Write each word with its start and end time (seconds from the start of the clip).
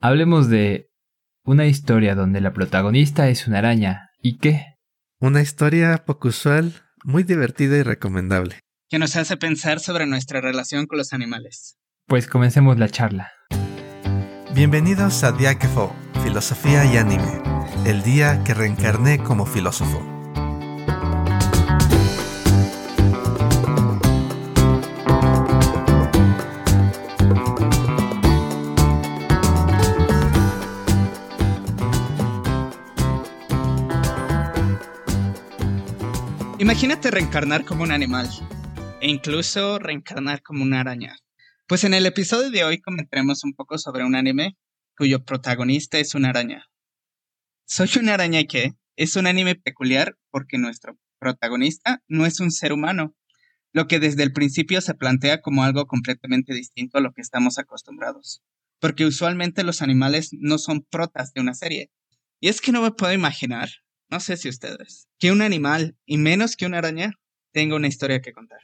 hablemos 0.00 0.48
de 0.48 0.90
una 1.44 1.66
historia 1.66 2.14
donde 2.14 2.40
la 2.40 2.52
protagonista 2.52 3.28
es 3.28 3.46
una 3.46 3.58
araña. 3.58 4.10
¿Y 4.20 4.38
qué? 4.38 4.76
Una 5.20 5.40
historia 5.40 6.04
poco 6.06 6.28
usual, 6.28 6.72
muy 7.04 7.22
divertida 7.22 7.76
y 7.76 7.82
recomendable. 7.82 8.60
Que 8.88 8.98
nos 8.98 9.16
hace 9.16 9.36
pensar 9.36 9.80
sobre 9.80 10.06
nuestra 10.06 10.40
relación 10.40 10.86
con 10.86 10.98
los 10.98 11.12
animales. 11.12 11.78
Pues 12.06 12.26
comencemos 12.26 12.78
la 12.78 12.88
charla. 12.88 13.32
Bienvenidos 14.54 15.24
a 15.24 15.32
Diáquefo, 15.32 15.94
Filosofía 16.22 16.84
y 16.84 16.96
Anime, 16.96 17.42
el 17.84 18.02
día 18.02 18.42
que 18.44 18.54
reencarné 18.54 19.18
como 19.18 19.46
filósofo. 19.46 20.17
Imagínate 36.68 37.10
reencarnar 37.10 37.64
como 37.64 37.82
un 37.82 37.92
animal, 37.92 38.28
e 39.00 39.08
incluso 39.08 39.78
reencarnar 39.78 40.42
como 40.42 40.64
una 40.64 40.80
araña. 40.80 41.16
Pues 41.66 41.82
en 41.84 41.94
el 41.94 42.04
episodio 42.04 42.50
de 42.50 42.62
hoy 42.62 42.78
comentaremos 42.78 43.42
un 43.42 43.54
poco 43.54 43.78
sobre 43.78 44.04
un 44.04 44.14
anime 44.14 44.58
cuyo 44.94 45.24
protagonista 45.24 45.98
es 45.98 46.14
una 46.14 46.28
araña. 46.28 46.66
Soy 47.64 47.88
una 47.98 48.12
araña 48.12 48.44
que 48.44 48.74
es 48.96 49.16
un 49.16 49.26
anime 49.26 49.54
peculiar 49.54 50.18
porque 50.30 50.58
nuestro 50.58 50.98
protagonista 51.18 52.02
no 52.06 52.26
es 52.26 52.38
un 52.38 52.50
ser 52.50 52.74
humano, 52.74 53.16
lo 53.72 53.86
que 53.86 53.98
desde 53.98 54.22
el 54.22 54.34
principio 54.34 54.82
se 54.82 54.92
plantea 54.92 55.40
como 55.40 55.64
algo 55.64 55.86
completamente 55.86 56.52
distinto 56.52 56.98
a 56.98 57.00
lo 57.00 57.14
que 57.14 57.22
estamos 57.22 57.56
acostumbrados, 57.56 58.42
porque 58.78 59.06
usualmente 59.06 59.64
los 59.64 59.80
animales 59.80 60.32
no 60.32 60.58
son 60.58 60.82
protas 60.82 61.32
de 61.32 61.40
una 61.40 61.54
serie. 61.54 61.90
Y 62.40 62.48
es 62.48 62.60
que 62.60 62.72
no 62.72 62.82
me 62.82 62.90
puedo 62.90 63.14
imaginar, 63.14 63.70
no 64.10 64.20
sé 64.20 64.36
si 64.36 64.48
ustedes, 64.48 65.08
que 65.18 65.32
un 65.32 65.42
animal, 65.42 65.96
y 66.06 66.18
menos 66.18 66.56
que 66.56 66.66
una 66.66 66.78
araña, 66.78 67.12
tenga 67.52 67.76
una 67.76 67.88
historia 67.88 68.20
que 68.20 68.32
contar. 68.32 68.60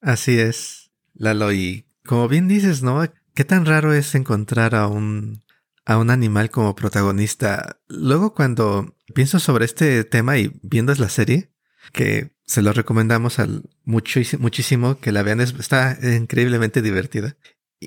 Así 0.00 0.38
es, 0.38 0.90
Lalo, 1.14 1.52
y 1.52 1.86
como 2.04 2.28
bien 2.28 2.48
dices, 2.48 2.82
¿no? 2.82 3.02
¿Qué 3.34 3.44
tan 3.44 3.66
raro 3.66 3.94
es 3.94 4.14
encontrar 4.14 4.74
a 4.74 4.86
un, 4.86 5.42
a 5.84 5.98
un 5.98 6.10
animal 6.10 6.50
como 6.50 6.74
protagonista? 6.74 7.80
Luego 7.88 8.34
cuando 8.34 8.96
pienso 9.14 9.40
sobre 9.40 9.64
este 9.64 10.04
tema 10.04 10.38
y 10.38 10.52
viendo 10.62 10.94
la 10.94 11.08
serie, 11.08 11.50
que 11.92 12.34
se 12.46 12.62
lo 12.62 12.72
recomendamos 12.72 13.38
al 13.38 13.62
muchísimo 13.84 14.98
que 15.00 15.12
la 15.12 15.22
vean, 15.22 15.40
está 15.40 15.98
increíblemente 16.02 16.82
divertida. 16.82 17.36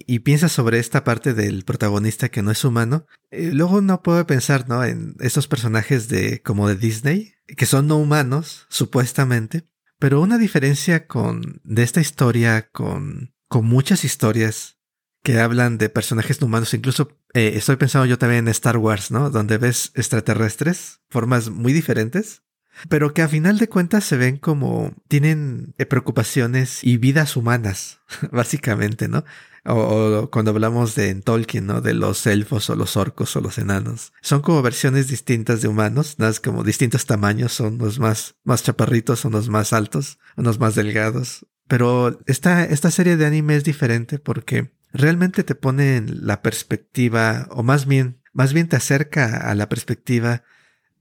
Y, 0.05 0.19
piensas 0.19 0.51
sobre 0.51 0.79
esta 0.79 1.03
parte 1.03 1.33
del 1.33 1.63
protagonista 1.63 2.29
que 2.29 2.41
no 2.41 2.51
es 2.51 2.63
humano. 2.63 3.05
Eh, 3.31 3.51
luego 3.53 3.81
no 3.81 4.01
puedo 4.03 4.25
pensar, 4.27 4.67
¿no? 4.67 4.83
En 4.83 5.15
esos 5.19 5.47
personajes 5.47 6.07
de 6.07 6.41
como 6.41 6.67
de 6.67 6.75
Disney, 6.75 7.33
que 7.55 7.65
son 7.65 7.87
no 7.87 7.97
humanos, 7.97 8.65
supuestamente. 8.69 9.67
Pero 9.99 10.21
una 10.21 10.37
diferencia 10.37 11.07
con 11.07 11.61
de 11.63 11.83
esta 11.83 12.01
historia 12.01 12.69
con 12.71 13.33
con 13.47 13.65
muchas 13.65 14.03
historias 14.03 14.77
que 15.23 15.39
hablan 15.39 15.77
de 15.77 15.89
personajes 15.89 16.41
humanos. 16.41 16.73
Incluso 16.73 17.17
eh, 17.33 17.53
estoy 17.55 17.75
pensando 17.75 18.05
yo 18.05 18.17
también 18.17 18.45
en 18.45 18.49
Star 18.49 18.77
Wars, 18.77 19.11
¿no? 19.11 19.29
Donde 19.29 19.57
ves 19.57 19.91
extraterrestres, 19.95 21.01
formas 21.09 21.49
muy 21.49 21.73
diferentes, 21.73 22.43
pero 22.89 23.13
que 23.13 23.21
a 23.21 23.27
final 23.27 23.57
de 23.57 23.69
cuentas 23.69 24.05
se 24.05 24.17
ven 24.17 24.37
como 24.37 24.93
tienen 25.07 25.73
eh, 25.77 25.85
preocupaciones 25.85 26.83
y 26.83 26.97
vidas 26.97 27.35
humanas, 27.35 27.99
básicamente, 28.31 29.07
¿no? 29.07 29.25
O, 29.67 30.29
cuando 30.31 30.51
hablamos 30.51 30.95
de 30.95 31.09
en 31.09 31.21
Tolkien, 31.21 31.65
¿no? 31.65 31.81
De 31.81 31.93
los 31.93 32.25
elfos 32.25 32.69
o 32.69 32.75
los 32.75 32.95
orcos 32.95 33.35
o 33.35 33.41
los 33.41 33.57
enanos. 33.57 34.13
Son 34.21 34.41
como 34.41 34.61
versiones 34.61 35.07
distintas 35.07 35.61
de 35.61 35.67
humanos, 35.67 36.15
como 36.43 36.63
distintos 36.63 37.05
tamaños, 37.05 37.51
son 37.51 37.75
unos 37.75 37.99
más, 37.99 38.35
más 38.43 38.63
chaparritos, 38.63 39.25
unos 39.25 39.49
más 39.49 39.73
altos, 39.73 40.19
unos 40.37 40.59
más 40.59 40.75
delgados, 40.75 41.45
pero 41.67 42.19
esta, 42.25 42.63
esta 42.63 42.91
serie 42.91 43.17
de 43.17 43.25
anime 43.25 43.55
es 43.55 43.63
diferente 43.63 44.19
porque 44.19 44.71
realmente 44.93 45.43
te 45.43 45.55
pone 45.55 45.97
en 45.97 46.25
la 46.25 46.41
perspectiva, 46.41 47.47
o 47.51 47.63
más 47.63 47.85
bien, 47.85 48.21
más 48.33 48.53
bien 48.53 48.69
te 48.69 48.77
acerca 48.77 49.37
a 49.49 49.53
la 49.55 49.67
perspectiva 49.69 50.43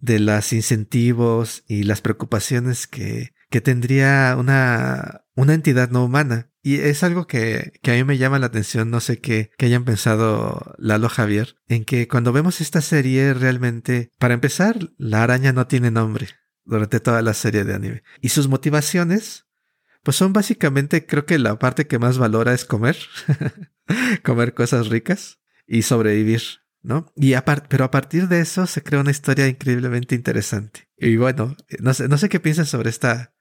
de 0.00 0.18
los 0.18 0.52
incentivos 0.52 1.64
y 1.68 1.84
las 1.84 2.00
preocupaciones 2.00 2.86
que, 2.86 3.32
que 3.48 3.60
tendría 3.60 4.36
una, 4.38 5.24
una 5.34 5.54
entidad 5.54 5.90
no 5.90 6.04
humana. 6.04 6.50
Y 6.66 6.80
es 6.80 7.04
algo 7.04 7.28
que, 7.28 7.78
que 7.80 7.92
a 7.92 7.94
mí 7.94 8.02
me 8.02 8.18
llama 8.18 8.40
la 8.40 8.46
atención, 8.46 8.90
no 8.90 8.98
sé 8.98 9.20
qué, 9.20 9.52
que 9.56 9.66
hayan 9.66 9.84
pensado 9.84 10.74
Lalo 10.78 11.08
Javier, 11.08 11.60
en 11.68 11.84
que 11.84 12.08
cuando 12.08 12.32
vemos 12.32 12.60
esta 12.60 12.80
serie 12.80 13.34
realmente, 13.34 14.10
para 14.18 14.34
empezar, 14.34 14.90
la 14.98 15.22
araña 15.22 15.52
no 15.52 15.68
tiene 15.68 15.92
nombre 15.92 16.30
durante 16.64 16.98
toda 16.98 17.22
la 17.22 17.34
serie 17.34 17.62
de 17.62 17.72
anime. 17.72 18.02
Y 18.20 18.30
sus 18.30 18.48
motivaciones 18.48 19.46
pues 20.02 20.16
son 20.16 20.32
básicamente, 20.32 21.06
creo 21.06 21.24
que 21.24 21.38
la 21.38 21.56
parte 21.56 21.86
que 21.86 22.00
más 22.00 22.18
valora 22.18 22.52
es 22.52 22.64
comer, 22.64 22.96
comer 24.24 24.52
cosas 24.52 24.88
ricas 24.88 25.38
y 25.68 25.82
sobrevivir, 25.82 26.42
¿no? 26.82 27.12
Y 27.14 27.34
pero 27.68 27.84
a 27.84 27.92
partir 27.92 28.26
de 28.26 28.40
eso 28.40 28.66
se 28.66 28.82
crea 28.82 28.98
una 28.98 29.12
historia 29.12 29.46
increíblemente 29.46 30.16
interesante. 30.16 30.88
Y 30.98 31.16
bueno, 31.16 31.56
no 31.78 31.94
sé, 31.94 32.08
no 32.08 32.18
sé 32.18 32.28
qué 32.28 32.40
piensan 32.40 32.66
sobre 32.66 32.90
esta, 32.90 33.36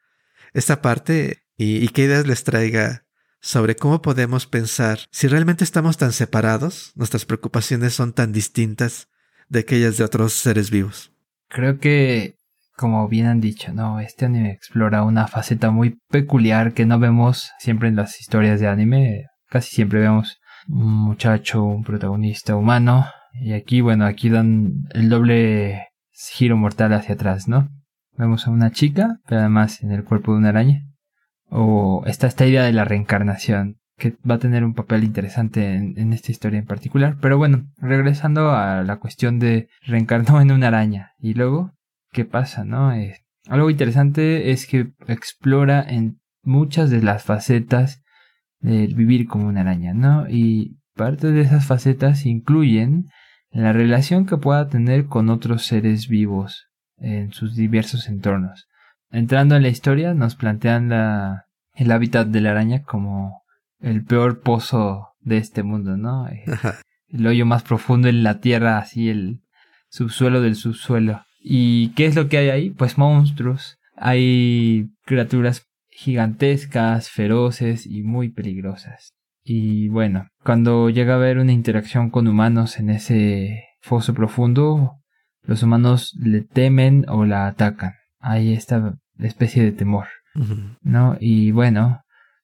esta 0.53 0.83
parte 0.83 1.41
y 1.57 1.87
qué 1.87 2.03
ideas 2.03 2.27
les 2.27 2.43
traiga 2.43 3.04
sobre 3.45 3.75
cómo 3.75 4.01
podemos 4.01 4.47
pensar 4.47 4.97
si 5.11 5.27
realmente 5.27 5.63
estamos 5.63 5.97
tan 5.97 6.13
separados, 6.13 6.91
nuestras 6.95 7.25
preocupaciones 7.25 7.93
son 7.93 8.11
tan 8.11 8.33
distintas 8.33 9.07
de 9.49 9.59
aquellas 9.59 9.97
de 9.97 10.03
otros 10.03 10.33
seres 10.33 10.71
vivos. 10.71 11.13
Creo 11.47 11.77
que 11.77 12.37
como 12.75 13.07
bien 13.07 13.27
han 13.27 13.41
dicho, 13.41 13.71
¿no? 13.71 13.99
Este 13.99 14.25
anime 14.25 14.51
explora 14.51 15.03
una 15.03 15.27
faceta 15.27 15.69
muy 15.69 15.99
peculiar 16.09 16.73
que 16.73 16.87
no 16.87 16.97
vemos 16.97 17.51
siempre 17.59 17.87
en 17.87 17.95
las 17.95 18.19
historias 18.19 18.59
de 18.59 18.67
anime. 18.67 19.27
Casi 19.47 19.75
siempre 19.75 19.99
vemos 19.99 20.39
un 20.67 20.91
muchacho, 20.91 21.63
un 21.63 21.83
protagonista 21.83 22.55
humano. 22.55 23.05
Y 23.39 23.53
aquí, 23.53 23.79
bueno, 23.79 24.07
aquí 24.07 24.29
dan 24.29 24.87
el 24.91 25.09
doble 25.09 25.89
giro 26.11 26.57
mortal 26.57 26.93
hacia 26.93 27.13
atrás, 27.13 27.47
¿no? 27.47 27.69
Vemos 28.17 28.47
a 28.47 28.49
una 28.49 28.71
chica, 28.71 29.19
pero 29.27 29.41
además 29.41 29.83
en 29.83 29.91
el 29.91 30.03
cuerpo 30.03 30.31
de 30.31 30.39
una 30.39 30.49
araña. 30.49 30.81
O 31.49 32.03
está 32.05 32.27
esta 32.27 32.45
idea 32.45 32.63
de 32.63 32.73
la 32.73 32.85
reencarnación, 32.85 33.77
que 33.97 34.15
va 34.29 34.35
a 34.35 34.39
tener 34.39 34.63
un 34.63 34.73
papel 34.73 35.03
interesante 35.03 35.75
en, 35.75 36.13
esta 36.13 36.31
historia 36.31 36.59
en 36.59 36.65
particular. 36.65 37.17
Pero 37.21 37.37
bueno, 37.37 37.67
regresando 37.77 38.51
a 38.51 38.83
la 38.83 38.97
cuestión 38.97 39.39
de 39.39 39.69
reencarnó 39.81 40.41
en 40.41 40.51
una 40.51 40.67
araña. 40.67 41.13
Y 41.19 41.33
luego 41.33 41.73
qué 42.11 42.25
pasa, 42.25 42.63
¿no? 42.63 42.93
algo 43.47 43.69
interesante 43.69 44.51
es 44.51 44.65
que 44.65 44.93
explora 45.07 45.85
en 45.87 46.19
muchas 46.41 46.89
de 46.89 47.01
las 47.01 47.23
facetas 47.23 48.01
del 48.59 48.95
vivir 48.95 49.27
como 49.27 49.47
una 49.47 49.61
araña, 49.61 49.93
¿no? 49.93 50.27
Y 50.29 50.79
parte 50.95 51.31
de 51.31 51.41
esas 51.41 51.65
facetas 51.65 52.25
incluyen 52.25 53.09
la 53.51 53.73
relación 53.73 54.25
que 54.25 54.37
pueda 54.37 54.67
tener 54.67 55.05
con 55.05 55.29
otros 55.29 55.65
seres 55.65 56.07
vivos 56.07 56.69
en 56.97 57.31
sus 57.31 57.55
diversos 57.55 58.09
entornos. 58.09 58.67
Entrando 59.15 59.55
en 59.55 59.61
la 59.61 59.69
historia, 59.69 60.13
nos 60.13 60.35
plantean 60.35 60.89
la, 60.89 61.45
el 61.73 61.89
hábitat 61.89 62.27
de 62.27 62.41
la 62.41 62.51
araña 62.51 62.83
como 62.83 63.43
el 63.79 64.03
peor 64.03 64.41
pozo 64.41 65.13
de 65.21 65.37
este 65.37 65.63
mundo, 65.63 65.95
¿no? 65.95 66.27
el 67.07 67.25
hoyo 67.25 67.45
más 67.45 67.63
profundo 67.63 68.09
en 68.09 68.23
la 68.23 68.41
tierra, 68.41 68.77
así 68.77 69.07
el 69.07 69.39
subsuelo 69.87 70.41
del 70.41 70.55
subsuelo. 70.55 71.21
¿Y 71.39 71.93
qué 71.93 72.07
es 72.07 72.15
lo 72.17 72.27
que 72.27 72.39
hay 72.39 72.49
ahí? 72.49 72.69
Pues 72.71 72.97
monstruos. 72.97 73.77
Hay 73.95 74.89
criaturas 75.05 75.65
gigantescas, 75.87 77.09
feroces 77.09 77.87
y 77.87 78.03
muy 78.03 78.33
peligrosas. 78.33 79.13
Y 79.45 79.87
bueno, 79.87 80.27
cuando 80.43 80.89
llega 80.89 81.13
a 81.13 81.15
haber 81.15 81.37
una 81.37 81.53
interacción 81.53 82.09
con 82.09 82.27
humanos 82.27 82.79
en 82.79 82.89
ese 82.89 83.63
foso 83.79 84.13
profundo, 84.13 84.97
los 85.43 85.63
humanos 85.63 86.13
le 86.19 86.41
temen 86.41 87.05
o 87.07 87.23
la 87.23 87.47
atacan. 87.47 87.93
Hay 88.19 88.51
esta 88.51 88.97
especie 89.19 89.63
de 89.63 89.71
temor, 89.71 90.07
¿no? 90.81 91.17
Y 91.19 91.51
bueno, 91.51 92.01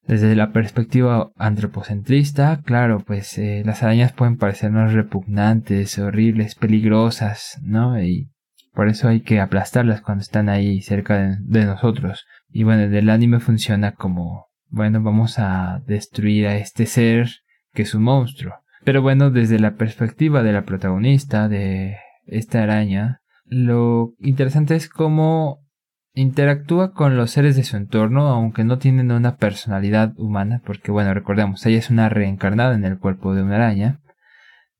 desde 0.07 0.35
la 0.35 0.51
perspectiva 0.51 1.31
antropocentrista, 1.38 2.62
claro, 2.63 3.03
pues 3.06 3.38
eh, 3.38 3.62
las 3.65 3.83
arañas 3.83 4.13
pueden 4.13 4.38
parecernos 4.38 4.94
repugnantes, 4.94 6.00
horribles, 6.00 6.56
peligrosas, 6.56 7.59
¿no? 7.62 8.01
Y 8.01 8.31
por 8.73 8.88
eso 8.88 9.07
hay 9.07 9.21
que 9.21 9.39
aplastarlas 9.39 10.01
cuando 10.01 10.21
están 10.21 10.50
ahí 10.50 10.81
cerca 10.81 11.38
de, 11.39 11.65
nosotros. 11.65 12.25
Y 12.50 12.63
bueno, 12.63 12.83
el 12.83 13.09
anime 13.09 13.39
funciona 13.39 13.94
como, 13.94 14.47
bueno, 14.69 15.01
vamos 15.01 15.38
a 15.38 15.81
destruir 15.85 16.47
a 16.47 16.57
este 16.57 16.85
ser 16.85 17.29
que 17.73 17.83
es 17.83 17.94
un 17.94 18.03
monstruo. 18.03 18.56
Pero 18.83 19.01
bueno, 19.01 19.29
desde 19.29 19.59
la 19.59 19.75
perspectiva 19.75 20.41
de 20.41 20.53
la 20.53 20.63
protagonista 20.63 21.47
de 21.47 21.97
esta 22.25 22.63
araña, 22.63 23.21
lo 23.45 24.13
interesante 24.19 24.75
es 24.75 24.89
cómo 24.89 25.59
interactúa 26.13 26.93
con 26.93 27.15
los 27.15 27.31
seres 27.31 27.55
de 27.55 27.63
su 27.63 27.77
entorno, 27.77 28.27
aunque 28.27 28.63
no 28.63 28.77
tienen 28.77 29.11
una 29.11 29.37
personalidad 29.37 30.13
humana, 30.17 30.61
porque 30.65 30.91
bueno, 30.91 31.13
recordemos, 31.13 31.65
ella 31.65 31.77
es 31.77 31.89
una 31.89 32.09
reencarnada 32.09 32.75
en 32.75 32.85
el 32.85 32.99
cuerpo 32.99 33.33
de 33.33 33.43
una 33.43 33.55
araña, 33.55 34.01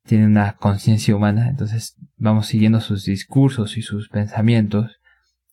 tiene 0.04 0.26
una 0.26 0.54
conciencia 0.54 1.16
humana, 1.16 1.50
entonces 1.50 1.96
vamos 2.18 2.48
siguiendo 2.48 2.82
sus 2.82 3.06
discursos 3.06 3.78
y 3.78 3.82
sus 3.82 4.10
pensamientos, 4.10 5.00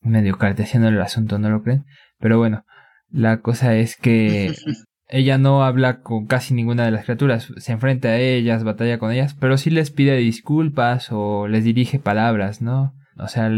medio 0.01 0.39
cartesiano 0.39 0.89
el 0.89 1.01
asunto, 1.01 1.39
¿no 1.39 1.51
lo 1.51 1.63
creen? 1.63 1.85
Pero 2.19 2.39
bueno, 2.39 2.65
la 3.11 3.41
cosa 3.41 3.75
es 3.75 3.97
que 3.97 4.55
ella 5.09 5.39
no 5.39 5.65
habla 5.65 6.01
con 6.01 6.27
casi 6.27 6.55
ninguna 6.55 6.85
de 6.85 6.91
las 6.91 7.05
criaturas, 7.05 7.53
se 7.57 7.73
enfrenta 7.73 8.09
a 8.09 8.19
ellas, 8.19 8.65
batalla 8.65 8.99
con 8.99 9.13
ellas, 9.13 9.35
pero 9.39 9.57
sí 9.59 9.71
les 9.71 9.91
pide 9.91 10.17
disculpas 10.17 11.09
o 11.13 11.47
les 11.47 11.63
dirige 11.65 11.99
palabras, 11.99 12.61
¿no? 12.61 12.95
O 13.17 13.29
sea, 13.29 13.51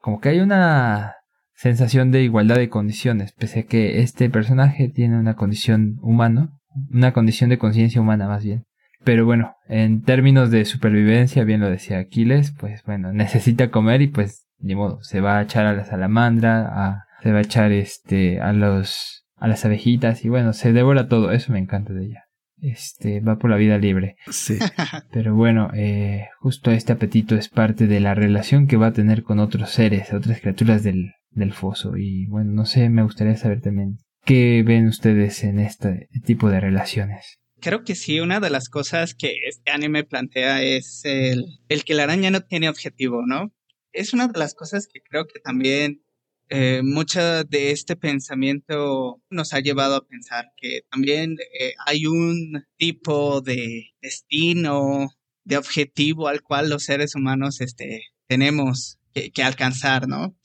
como 0.00 0.20
que 0.20 0.30
hay 0.30 0.40
una 0.40 1.16
sensación 1.54 2.10
de 2.10 2.22
igualdad 2.22 2.56
de 2.56 2.68
condiciones, 2.68 3.32
pese 3.32 3.60
a 3.60 3.62
que 3.64 4.00
este 4.00 4.28
personaje 4.30 4.88
tiene 4.88 5.18
una 5.18 5.34
condición 5.34 5.98
humana, 6.02 6.50
una 6.90 7.12
condición 7.12 7.50
de 7.50 7.58
conciencia 7.58 8.00
humana 8.00 8.28
más 8.28 8.44
bien. 8.44 8.64
Pero 9.04 9.26
bueno, 9.26 9.56
en 9.68 10.02
términos 10.02 10.50
de 10.50 10.64
supervivencia, 10.64 11.44
bien 11.44 11.60
lo 11.60 11.70
decía 11.70 11.98
Aquiles, 11.98 12.52
pues 12.58 12.82
bueno, 12.84 13.12
necesita 13.12 13.70
comer 13.70 14.02
y 14.02 14.08
pues 14.08 14.46
ni 14.58 14.74
modo, 14.74 15.02
se 15.02 15.20
va 15.20 15.38
a 15.38 15.42
echar 15.42 15.66
a 15.66 15.72
la 15.72 15.84
salamandra, 15.84 16.68
a, 16.72 17.04
se 17.22 17.32
va 17.32 17.38
a 17.38 17.42
echar 17.42 17.72
este 17.72 18.40
a 18.40 18.52
los 18.52 19.26
a 19.36 19.48
las 19.48 19.64
abejitas 19.64 20.24
y 20.24 20.28
bueno, 20.28 20.52
se 20.52 20.72
devora 20.72 21.08
todo, 21.08 21.32
eso 21.32 21.52
me 21.52 21.58
encanta 21.58 21.92
de 21.92 22.04
ella. 22.06 22.24
Este 22.60 23.18
va 23.18 23.38
por 23.38 23.50
la 23.50 23.56
vida 23.56 23.76
libre. 23.76 24.14
Sí. 24.30 24.56
Pero 25.12 25.34
bueno, 25.34 25.70
eh, 25.74 26.28
justo 26.38 26.70
este 26.70 26.92
apetito 26.92 27.34
es 27.34 27.48
parte 27.48 27.88
de 27.88 27.98
la 27.98 28.14
relación 28.14 28.68
que 28.68 28.76
va 28.76 28.88
a 28.88 28.92
tener 28.92 29.24
con 29.24 29.40
otros 29.40 29.70
seres, 29.70 30.12
otras 30.12 30.40
criaturas 30.40 30.84
del, 30.84 31.14
del 31.34 31.52
foso. 31.52 31.96
Y 31.96 32.26
bueno, 32.26 32.52
no 32.52 32.66
sé, 32.66 32.88
me 32.88 33.02
gustaría 33.02 33.36
saber 33.36 33.60
también 33.60 33.98
qué 34.24 34.62
ven 34.64 34.86
ustedes 34.86 35.44
en 35.44 35.58
este 35.58 36.08
tipo 36.24 36.50
de 36.50 36.60
relaciones. 36.60 37.38
Creo 37.60 37.84
que 37.84 37.94
sí, 37.94 38.20
una 38.20 38.40
de 38.40 38.50
las 38.50 38.68
cosas 38.68 39.14
que 39.14 39.32
este 39.46 39.70
anime 39.70 40.04
plantea 40.04 40.62
es 40.62 41.02
el, 41.04 41.44
el 41.68 41.84
que 41.84 41.94
la 41.94 42.04
araña 42.04 42.30
no 42.30 42.40
tiene 42.40 42.68
objetivo, 42.68 43.22
¿no? 43.26 43.52
Es 43.92 44.12
una 44.14 44.26
de 44.26 44.38
las 44.38 44.54
cosas 44.54 44.88
que 44.92 45.00
creo 45.00 45.26
que 45.26 45.38
también 45.38 46.02
eh, 46.48 46.82
mucha 46.82 47.44
de 47.44 47.70
este 47.70 47.96
pensamiento 47.96 49.22
nos 49.30 49.54
ha 49.54 49.60
llevado 49.60 49.96
a 49.96 50.06
pensar 50.06 50.46
que 50.56 50.82
también 50.90 51.36
eh, 51.58 51.72
hay 51.86 52.06
un 52.06 52.66
tipo 52.76 53.40
de 53.40 53.94
destino, 54.02 55.08
de 55.44 55.56
objetivo 55.56 56.28
al 56.28 56.42
cual 56.42 56.68
los 56.68 56.84
seres 56.84 57.14
humanos 57.14 57.60
este, 57.60 58.02
tenemos 58.26 58.98
que, 59.14 59.30
que 59.30 59.42
alcanzar, 59.42 60.08
¿no? 60.08 60.36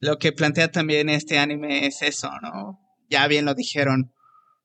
Lo 0.00 0.18
que 0.18 0.32
plantea 0.32 0.70
también 0.70 1.08
este 1.08 1.38
anime 1.38 1.86
es 1.86 2.02
eso, 2.02 2.30
¿no? 2.42 2.80
Ya 3.08 3.26
bien 3.28 3.44
lo 3.44 3.54
dijeron, 3.54 4.12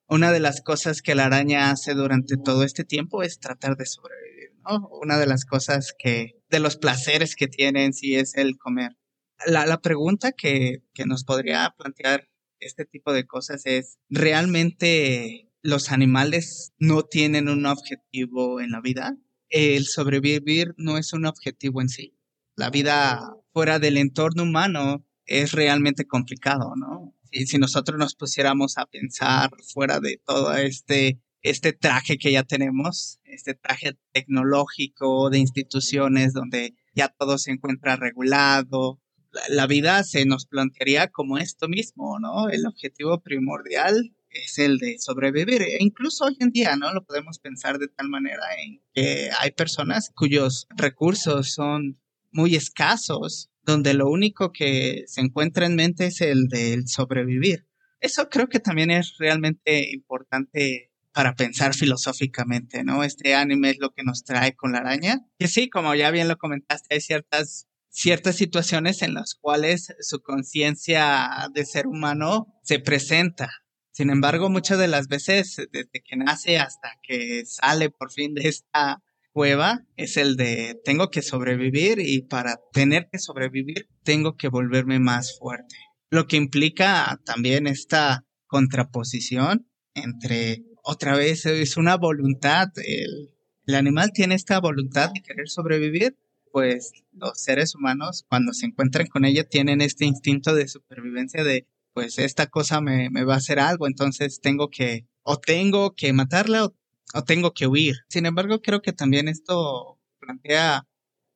una 0.07 0.31
de 0.31 0.41
las 0.41 0.61
cosas 0.61 1.01
que 1.01 1.15
la 1.15 1.25
araña 1.25 1.71
hace 1.71 1.93
durante 1.93 2.35
todo 2.35 2.63
este 2.63 2.83
tiempo 2.83 3.23
es 3.23 3.39
tratar 3.39 3.77
de 3.77 3.85
sobrevivir, 3.85 4.51
¿no? 4.67 4.89
Una 5.01 5.17
de 5.17 5.27
las 5.27 5.45
cosas 5.45 5.95
que, 5.97 6.41
de 6.49 6.59
los 6.59 6.75
placeres 6.75 7.35
que 7.35 7.47
tienen 7.47 7.93
sí 7.93 8.15
es 8.15 8.35
el 8.35 8.57
comer. 8.57 8.97
La, 9.45 9.65
la 9.65 9.79
pregunta 9.79 10.33
que, 10.33 10.83
que 10.93 11.05
nos 11.05 11.23
podría 11.23 11.73
plantear 11.77 12.27
este 12.59 12.85
tipo 12.85 13.13
de 13.13 13.25
cosas 13.25 13.65
es, 13.65 13.99
¿realmente 14.09 15.49
los 15.61 15.91
animales 15.91 16.73
no 16.77 17.03
tienen 17.03 17.47
un 17.47 17.65
objetivo 17.65 18.59
en 18.59 18.71
la 18.71 18.81
vida? 18.81 19.17
El 19.47 19.85
sobrevivir 19.85 20.73
no 20.77 20.97
es 20.97 21.13
un 21.13 21.25
objetivo 21.25 21.81
en 21.81 21.87
sí. 21.89 22.17
La 22.55 22.69
vida 22.69 23.35
fuera 23.53 23.79
del 23.79 23.97
entorno 23.97 24.43
humano 24.43 25.05
es 25.31 25.53
realmente 25.53 26.05
complicado, 26.05 26.73
¿no? 26.75 27.15
Y 27.31 27.47
si 27.47 27.57
nosotros 27.57 27.97
nos 27.97 28.15
pusiéramos 28.15 28.77
a 28.77 28.85
pensar 28.85 29.51
fuera 29.73 29.99
de 29.99 30.21
todo 30.25 30.53
este, 30.53 31.19
este 31.41 31.71
traje 31.73 32.17
que 32.17 32.31
ya 32.31 32.43
tenemos, 32.43 33.19
este 33.23 33.53
traje 33.53 33.97
tecnológico 34.11 35.29
de 35.29 35.39
instituciones 35.39 36.33
donde 36.33 36.75
ya 36.93 37.07
todo 37.07 37.37
se 37.37 37.51
encuentra 37.51 37.95
regulado, 37.95 38.99
la, 39.31 39.41
la 39.49 39.67
vida 39.67 40.03
se 40.03 40.25
nos 40.25 40.45
plantearía 40.45 41.07
como 41.07 41.37
esto 41.37 41.69
mismo, 41.69 42.19
¿no? 42.19 42.49
El 42.49 42.65
objetivo 42.65 43.21
primordial 43.21 44.13
es 44.31 44.59
el 44.59 44.77
de 44.77 44.97
sobrevivir. 44.99 45.61
E 45.61 45.77
incluso 45.79 46.25
hoy 46.25 46.37
en 46.39 46.51
día, 46.51 46.75
¿no? 46.75 46.93
Lo 46.93 47.03
podemos 47.03 47.39
pensar 47.39 47.79
de 47.79 47.87
tal 47.87 48.09
manera 48.09 48.43
en 48.63 48.81
que 48.93 49.29
hay 49.39 49.51
personas 49.51 50.11
cuyos 50.13 50.67
recursos 50.75 51.53
son 51.53 51.99
muy 52.31 52.55
escasos 52.55 53.50
donde 53.63 53.93
lo 53.93 54.09
único 54.09 54.51
que 54.51 55.03
se 55.07 55.21
encuentra 55.21 55.65
en 55.65 55.75
mente 55.75 56.07
es 56.07 56.21
el 56.21 56.47
del 56.47 56.87
sobrevivir. 56.87 57.67
Eso 57.99 58.29
creo 58.29 58.47
que 58.47 58.59
también 58.59 58.89
es 58.89 59.15
realmente 59.19 59.91
importante 59.91 60.91
para 61.13 61.35
pensar 61.35 61.73
filosóficamente, 61.73 62.83
¿no? 62.83 63.03
Este 63.03 63.35
anime 63.35 63.71
es 63.71 63.77
lo 63.79 63.91
que 63.91 64.03
nos 64.03 64.23
trae 64.23 64.55
con 64.55 64.71
la 64.71 64.79
araña. 64.79 65.19
Y 65.37 65.47
sí, 65.47 65.69
como 65.69 65.93
ya 65.93 66.09
bien 66.09 66.27
lo 66.27 66.37
comentaste, 66.37 66.95
hay 66.95 67.01
ciertas, 67.01 67.67
ciertas 67.89 68.37
situaciones 68.37 69.01
en 69.01 69.13
las 69.13 69.35
cuales 69.35 69.93
su 69.99 70.21
conciencia 70.21 71.29
de 71.53 71.65
ser 71.65 71.87
humano 71.87 72.59
se 72.63 72.79
presenta. 72.79 73.51
Sin 73.91 74.09
embargo, 74.09 74.49
muchas 74.49 74.79
de 74.79 74.87
las 74.87 75.07
veces, 75.07 75.57
desde 75.71 76.01
que 76.01 76.15
nace 76.15 76.57
hasta 76.57 76.97
que 77.03 77.43
sale 77.45 77.89
por 77.89 78.11
fin 78.11 78.33
de 78.33 78.47
esta 78.47 79.03
cueva 79.31 79.85
es 79.95 80.17
el 80.17 80.35
de 80.35 80.79
tengo 80.83 81.09
que 81.09 81.21
sobrevivir 81.21 81.99
y 81.99 82.21
para 82.23 82.59
tener 82.73 83.07
que 83.11 83.19
sobrevivir 83.19 83.87
tengo 84.03 84.35
que 84.35 84.49
volverme 84.49 84.99
más 84.99 85.37
fuerte. 85.37 85.75
Lo 86.09 86.27
que 86.27 86.37
implica 86.37 87.19
también 87.25 87.67
esta 87.67 88.25
contraposición 88.47 89.67
entre 89.93 90.63
otra 90.83 91.15
vez 91.15 91.45
es 91.45 91.77
una 91.77 91.95
voluntad, 91.95 92.67
el, 92.75 93.29
el 93.65 93.75
animal 93.75 94.11
tiene 94.13 94.35
esta 94.35 94.59
voluntad 94.59 95.11
de 95.13 95.21
querer 95.21 95.47
sobrevivir, 95.47 96.17
pues 96.51 96.91
los 97.13 97.41
seres 97.41 97.75
humanos 97.75 98.25
cuando 98.27 98.53
se 98.53 98.65
encuentran 98.65 99.07
con 99.07 99.25
ella 99.25 99.47
tienen 99.47 99.81
este 99.81 100.05
instinto 100.05 100.53
de 100.53 100.67
supervivencia 100.67 101.43
de 101.43 101.67
pues 101.93 102.19
esta 102.19 102.47
cosa 102.47 102.81
me, 102.81 103.09
me 103.09 103.23
va 103.23 103.35
a 103.35 103.37
hacer 103.37 103.59
algo, 103.59 103.87
entonces 103.87 104.39
tengo 104.41 104.69
que 104.69 105.07
o 105.23 105.37
tengo 105.37 105.93
que 105.93 106.13
matarla 106.13 106.65
o 106.65 106.75
o 107.13 107.23
tengo 107.23 107.53
que 107.53 107.67
huir. 107.67 107.97
Sin 108.09 108.25
embargo, 108.25 108.61
creo 108.61 108.81
que 108.81 108.93
también 108.93 109.27
esto 109.27 109.99
plantea 110.19 110.87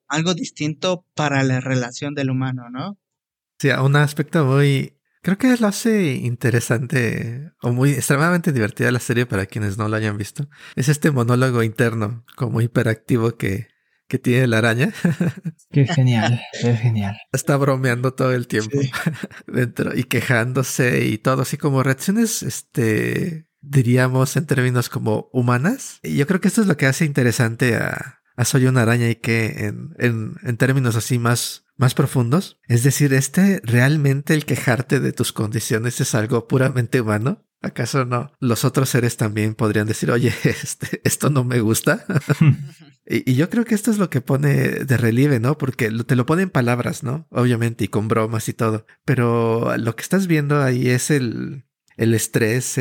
algo 0.08 0.34
distinto 0.34 1.06
para 1.16 1.44
la 1.44 1.60
relación 1.60 2.14
del 2.16 2.30
humano, 2.30 2.70
¿no? 2.70 2.98
Sí, 3.60 3.70
un 3.70 3.96
aspecto 3.96 4.46
muy... 4.46 4.94
Creo 5.22 5.40
que 5.40 5.58
lo 5.58 5.68
hace 5.68 6.14
interesante 6.14 7.52
o 7.62 7.72
muy 7.72 7.92
extremadamente 7.92 8.52
divertida 8.52 8.92
la 8.92 9.00
serie 9.00 9.26
para 9.26 9.48
quienes 9.48 9.76
no 9.76 9.90
lo 9.90 9.96
hayan 9.96 10.18
visto. 10.18 10.48
Es 10.76 10.88
este 10.88 11.10
monólogo 11.10 11.64
interno 11.64 12.24
como 12.36 12.62
hiperactivo 12.62 13.36
que, 13.36 13.70
que 14.08 14.20
tiene 14.20 14.46
la 14.46 14.60
araña. 14.60 14.94
Qué 15.72 15.88
genial, 15.88 16.42
qué 16.62 16.76
genial. 16.76 17.18
Está 17.34 17.58
bromeando 17.58 18.14
todo 18.14 18.34
el 18.34 18.48
tiempo 18.48 18.80
sí. 18.80 18.92
dentro 19.48 19.96
y 19.96 20.04
quejándose 20.04 21.06
y 21.06 21.18
todo, 21.18 21.42
así 21.42 21.58
como 21.58 21.84
reacciones, 21.84 22.44
este, 22.44 23.45
diríamos 23.68 24.36
en 24.38 24.46
términos 24.46 24.90
como 24.90 25.30
humanas. 25.32 26.00
Y 26.04 26.16
yo 26.16 26.28
creo 26.28 26.42
que 26.42 26.48
esto 26.48 26.62
es 26.62 26.68
lo 26.68 26.78
que 26.78 26.86
hace 26.86 27.06
interesante 27.06 27.76
a, 27.76 28.22
a 28.36 28.46
Soy 28.46 28.66
una 28.68 28.84
araña 28.84 29.10
y 29.10 29.16
que 29.16 29.66
en, 29.66 29.96
en, 29.98 30.36
en, 30.44 30.58
términos 30.58 30.96
así 30.96 31.20
más, 31.20 31.66
más 31.78 31.94
profundos. 31.94 32.60
Es 32.68 32.84
decir, 32.84 33.14
este 33.14 33.62
realmente 33.64 34.34
el 34.34 34.46
quejarte 34.46 35.00
de 35.00 35.14
tus 35.14 35.34
condiciones 35.34 36.00
es 36.02 36.16
algo 36.16 36.48
puramente 36.48 37.02
humano. 37.02 37.42
¿Acaso 37.62 38.06
no? 38.06 38.32
Los 38.40 38.64
otros 38.64 38.90
seres 38.90 39.18
también 39.18 39.56
podrían 39.56 39.88
decir, 39.88 40.12
oye, 40.12 40.32
este, 40.44 41.02
esto 41.04 41.30
no 41.30 41.44
me 41.44 41.62
gusta. 41.62 42.06
y, 43.08 43.32
y, 43.32 43.36
yo 43.36 43.50
creo 43.50 43.66
que 43.66 43.74
esto 43.74 43.90
es 43.90 43.98
lo 43.98 44.12
que 44.12 44.22
pone 44.22 44.54
de 44.54 44.98
relieve, 44.98 45.40
¿no? 45.40 45.58
Porque 45.58 45.90
te 45.90 46.16
lo 46.16 46.28
pone 46.28 46.44
en 46.44 46.52
palabras, 46.52 47.02
¿no? 47.02 47.26
Obviamente, 47.32 47.86
y 47.86 47.88
con 47.88 48.08
bromas 48.08 48.50
y 48.50 48.54
todo. 48.54 48.86
Pero 49.04 49.76
lo 49.78 49.96
que 49.96 50.04
estás 50.04 50.28
viendo 50.28 50.62
ahí 50.62 50.90
es 50.90 51.10
el, 51.10 51.66
el 51.98 52.14
estrés, 52.14 52.80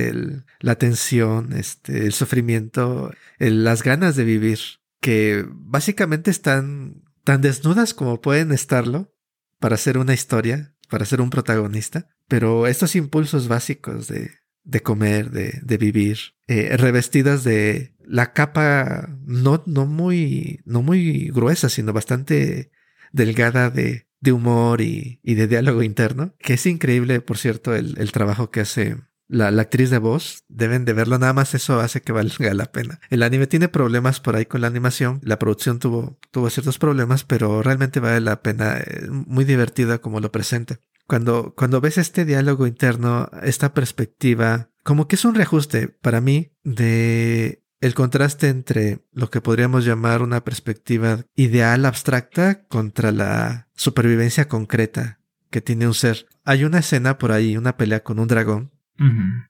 la 0.61 0.75
tensión, 0.77 1.53
este, 1.53 2.07
el 2.07 2.13
sufrimiento, 2.13 3.13
las 3.39 3.83
ganas 3.83 4.17
de 4.17 4.25
vivir, 4.25 4.59
que 5.01 5.45
básicamente 5.49 6.31
están 6.31 7.03
tan 7.25 7.41
desnudas 7.41 7.95
como 7.95 8.21
pueden 8.21 8.53
estarlo 8.53 9.15
para 9.59 9.77
hacer 9.77 9.99
una 9.99 10.15
historia, 10.15 10.75
para 10.89 11.05
ser 11.05 11.21
un 11.21 11.31
protagonista, 11.31 12.09
pero 12.29 12.67
estos 12.67 12.97
impulsos 12.97 13.49
básicos 13.49 14.09
de, 14.09 14.31
de 14.63 14.81
comer, 14.81 15.31
de, 15.31 15.61
de 15.63 15.77
vivir, 15.79 16.19
eh, 16.47 16.77
revestidas 16.77 17.45
de 17.45 17.95
la 18.07 18.33
capa 18.33 19.09
no, 19.25 19.63
no 19.67 19.87
muy, 19.87 20.61
no 20.65 20.83
muy 20.83 21.31
gruesa, 21.31 21.69
sino 21.69 21.93
bastante 21.93 22.71
delgada 23.13 23.71
de, 23.71 24.07
de 24.25 24.33
humor 24.33 24.81
y, 24.81 25.21
y, 25.23 25.35
de 25.35 25.47
diálogo 25.47 25.83
interno, 25.83 26.35
que 26.39 26.55
es 26.55 26.67
increíble, 26.67 27.21
por 27.21 27.39
cierto, 27.39 27.75
el, 27.75 27.95
el 27.99 28.11
trabajo 28.11 28.51
que 28.51 28.61
hace 28.61 28.97
la, 29.29 29.51
la, 29.51 29.63
actriz 29.63 29.91
de 29.91 29.99
voz. 29.99 30.45
Deben 30.49 30.85
de 30.85 30.95
verlo, 30.95 31.19
nada 31.19 31.33
más 31.33 31.55
eso 31.55 31.79
hace 31.81 32.01
que 32.01 32.13
valga 32.13 32.55
la 32.55 32.73
pena. 32.73 33.01
El 33.11 33.23
anime 33.23 33.47
tiene 33.47 33.69
problemas 33.69 34.21
por 34.21 34.35
ahí 34.35 34.47
con 34.47 34.63
la 34.63 34.67
animación, 34.67 35.21
la 35.23 35.39
producción 35.39 35.79
tuvo, 35.79 36.19
tuvo 36.31 36.51
ciertos 36.51 36.79
problemas, 36.79 37.25
pero 37.25 37.63
realmente 37.63 38.01
vale 38.01 38.21
la 38.21 38.43
pena, 38.43 38.79
eh, 38.79 39.07
muy 39.11 39.45
divertida 39.45 39.99
como 39.99 40.21
lo 40.21 40.33
presenta. 40.33 40.81
Cuando, 41.07 41.55
cuando 41.55 41.81
ves 41.83 41.99
este 41.99 42.25
diálogo 42.25 42.67
interno, 42.67 43.29
esta 43.43 43.75
perspectiva, 43.75 44.71
como 44.83 45.07
que 45.07 45.17
es 45.17 45.25
un 45.27 45.35
reajuste 45.35 45.89
para 45.89 46.23
mí 46.23 46.53
de 46.63 47.64
el 47.85 47.93
contraste 47.93 48.49
entre 48.49 49.05
lo 49.13 49.29
que 49.29 49.43
podríamos 49.43 49.85
llamar 49.85 50.23
una 50.23 50.43
perspectiva 50.43 51.27
ideal 51.37 51.85
abstracta 51.85 52.65
contra 52.65 53.13
la 53.13 53.69
supervivencia 53.75 54.49
concreta 54.49 55.21
que 55.51 55.61
tiene 55.61 55.87
un 55.87 55.93
ser. 55.93 56.27
Hay 56.45 56.65
una 56.65 56.79
escena 56.79 57.19
por 57.19 57.31
ahí, 57.31 57.59
una 57.59 57.77
pelea 57.77 58.03
con 58.03 58.19
un 58.21 58.27
dragón, 58.27 58.73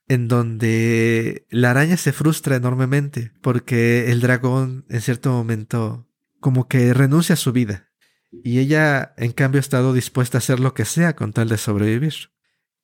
en 0.09 0.27
donde 0.27 1.47
la 1.49 1.71
araña 1.71 1.97
se 1.97 2.13
frustra 2.13 2.57
enormemente 2.57 3.31
porque 3.41 4.11
el 4.11 4.21
dragón 4.21 4.85
en 4.89 5.01
cierto 5.01 5.31
momento 5.31 6.09
como 6.41 6.67
que 6.67 6.93
renuncia 6.93 7.35
a 7.35 7.37
su 7.37 7.53
vida 7.53 7.91
y 8.33 8.59
ella 8.59 9.15
en 9.17 9.31
cambio 9.31 9.61
ha 9.61 9.61
estado 9.61 9.93
dispuesta 9.93 10.39
a 10.39 10.41
hacer 10.41 10.59
lo 10.59 10.75
que 10.75 10.87
sea 10.87 11.15
con 11.15 11.33
tal 11.33 11.51
de 11.51 11.59
sobrevivir. 11.59 12.33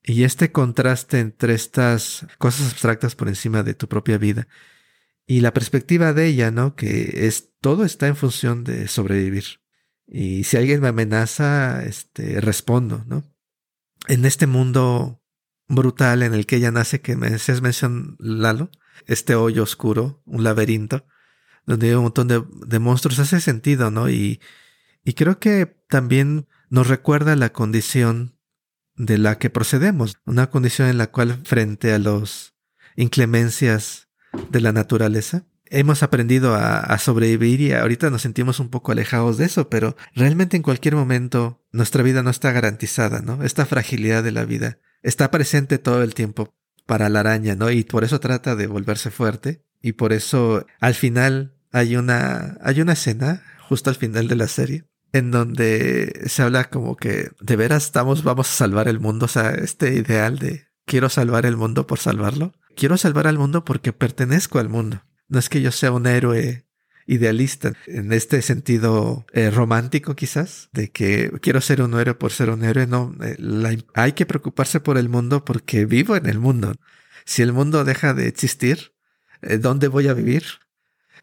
Y 0.05 0.23
este 0.23 0.53
contraste 0.53 1.19
entre 1.19 1.55
estas 1.55 2.27
cosas 2.39 2.71
abstractas 2.71 3.17
por 3.17 3.27
encima 3.27 3.65
de 3.65 3.75
tu 3.75 3.89
propia 3.89 4.17
vida 4.17 4.47
y 5.31 5.43
la 5.43 5.55
perspectiva 5.55 6.13
de 6.13 6.27
ella, 6.27 6.51
¿no? 6.51 6.75
Que 6.75 7.29
es 7.29 7.53
todo 7.61 7.85
está 7.85 8.09
en 8.09 8.17
función 8.17 8.65
de 8.65 8.89
sobrevivir. 8.89 9.61
Y 10.09 10.43
si 10.43 10.57
alguien 10.57 10.81
me 10.81 10.89
amenaza, 10.89 11.85
este, 11.85 12.41
respondo, 12.41 13.05
¿no? 13.07 13.33
En 14.09 14.25
este 14.25 14.49
mundo 14.49 15.23
brutal 15.69 16.25
en 16.25 16.35
el 16.35 16.47
que 16.47 16.57
ella 16.57 16.73
nace, 16.73 17.01
que 17.01 17.15
me 17.15 17.31
decías 17.31 17.63
mención, 17.63 18.17
Lalo, 18.19 18.73
este 19.07 19.37
hoyo 19.37 19.63
oscuro, 19.63 20.21
un 20.27 20.43
laberinto, 20.43 21.07
donde 21.65 21.91
hay 21.91 21.95
un 21.95 22.03
montón 22.03 22.27
de, 22.27 22.79
monstruos, 22.81 23.21
hace 23.21 23.41
sentido, 23.41 23.93
¿no? 23.93 24.11
Y, 24.11 24.41
y 25.05 25.13
creo 25.13 25.39
que 25.39 25.67
también 25.89 26.49
nos 26.71 26.89
recuerda 26.89 27.37
la 27.37 27.53
condición 27.53 28.37
de 28.97 29.17
la 29.17 29.39
que 29.39 29.49
procedemos, 29.49 30.17
una 30.27 30.51
condición 30.51 30.89
en 30.89 30.99
la 30.99 31.13
cual 31.13 31.41
frente 31.45 31.93
a 31.93 32.01
los 32.01 32.57
inclemencias 32.97 34.10
de 34.51 34.61
la 34.61 34.73
naturaleza, 34.73 35.45
hemos 35.67 36.03
aprendido 36.03 36.55
a, 36.55 36.99
sobrevivir 36.99 37.61
y 37.61 37.73
ahorita 37.73 38.11
nos 38.11 38.23
sentimos 38.23 38.61
un 38.61 38.69
poco 38.69 38.93
alejados 38.93 39.39
de 39.39 39.47
eso, 39.47 39.69
pero 39.69 39.97
realmente 40.15 40.57
en 40.57 40.63
cualquier 40.63 40.97
momento 40.97 41.65
nuestra 41.73 42.03
vida 42.03 42.23
no 42.23 42.31
está 42.31 42.53
garantizada, 42.53 43.21
¿no? 43.21 43.43
Esta 43.45 43.67
fragilidad 43.67 44.23
de 44.25 44.33
la 44.33 44.45
vida 44.45 44.79
está 45.03 45.31
presente 45.31 45.79
todo 45.79 46.03
el 46.03 46.15
tiempo 46.15 46.55
para 46.87 47.09
la 47.09 47.21
araña, 47.21 47.55
¿no? 47.55 47.71
Y 47.71 47.85
por 47.85 48.05
eso 48.05 48.21
trata 48.21 48.57
de 48.57 48.67
volverse 48.67 49.11
fuerte 49.11 49.65
y 49.81 49.93
por 49.93 50.13
eso 50.13 50.67
al 50.81 50.95
final 50.95 51.55
hay 51.71 51.97
una, 51.97 52.59
hay 52.63 52.81
una 52.81 52.95
escena 52.95 53.43
justo 53.69 53.91
al 53.91 53.97
final 53.97 54.27
de 54.27 54.37
la 54.37 54.49
serie 54.49 54.85
en 55.13 55.31
donde 55.31 56.23
se 56.27 56.43
habla 56.43 56.71
como 56.71 56.97
que 56.97 57.31
de 57.41 57.57
veras 57.57 57.85
estamos, 57.85 58.23
vamos 58.23 58.49
a 58.49 58.55
salvar 58.55 58.89
el 58.89 59.01
mundo, 59.01 59.27
o 59.27 59.29
sea, 59.29 59.51
este 59.51 59.95
ideal 59.95 60.39
de 60.39 60.67
quiero 60.85 61.09
salvar 61.09 61.47
el 61.47 61.57
mundo 61.57 61.87
por 61.87 61.99
salvarlo. 61.99 62.53
Quiero 62.77 62.97
salvar 62.97 63.27
al 63.27 63.39
mundo 63.39 63.65
porque 63.65 63.93
pertenezco 63.93 64.59
al 64.59 64.69
mundo. 64.69 65.03
No 65.29 65.39
es 65.39 65.49
que 65.49 65.63
yo 65.63 65.73
sea 65.73 65.93
un 65.93 66.07
héroe 66.07 66.67
idealista 67.07 67.73
en 67.87 68.13
este 68.13 68.41
sentido 68.41 69.27
eh, 69.33 69.51
romántico 69.51 70.15
quizás, 70.15 70.69
de 70.73 70.93
que 70.93 71.33
quiero 71.43 71.61
ser 71.61 71.83
un 71.83 71.99
héroe 71.99 72.15
por 72.15 72.31
ser 72.31 72.51
un 72.51 72.63
héroe, 72.63 72.87
no, 72.87 73.15
eh, 73.21 73.83
hay 73.95 74.13
que 74.13 74.27
preocuparse 74.27 74.79
por 74.79 74.97
el 74.97 75.09
mundo 75.09 75.45
porque 75.45 75.87
vivo 75.87 76.15
en 76.15 76.27
el 76.27 76.39
mundo. 76.39 76.75
Si 77.25 77.43
el 77.43 77.53
mundo 77.53 77.85
deja 77.85 78.15
de 78.15 78.29
existir, 78.29 78.95
eh, 79.43 79.59
¿dónde 79.59 79.89
voy 79.89 80.07
a 80.07 80.15
vivir? 80.15 80.45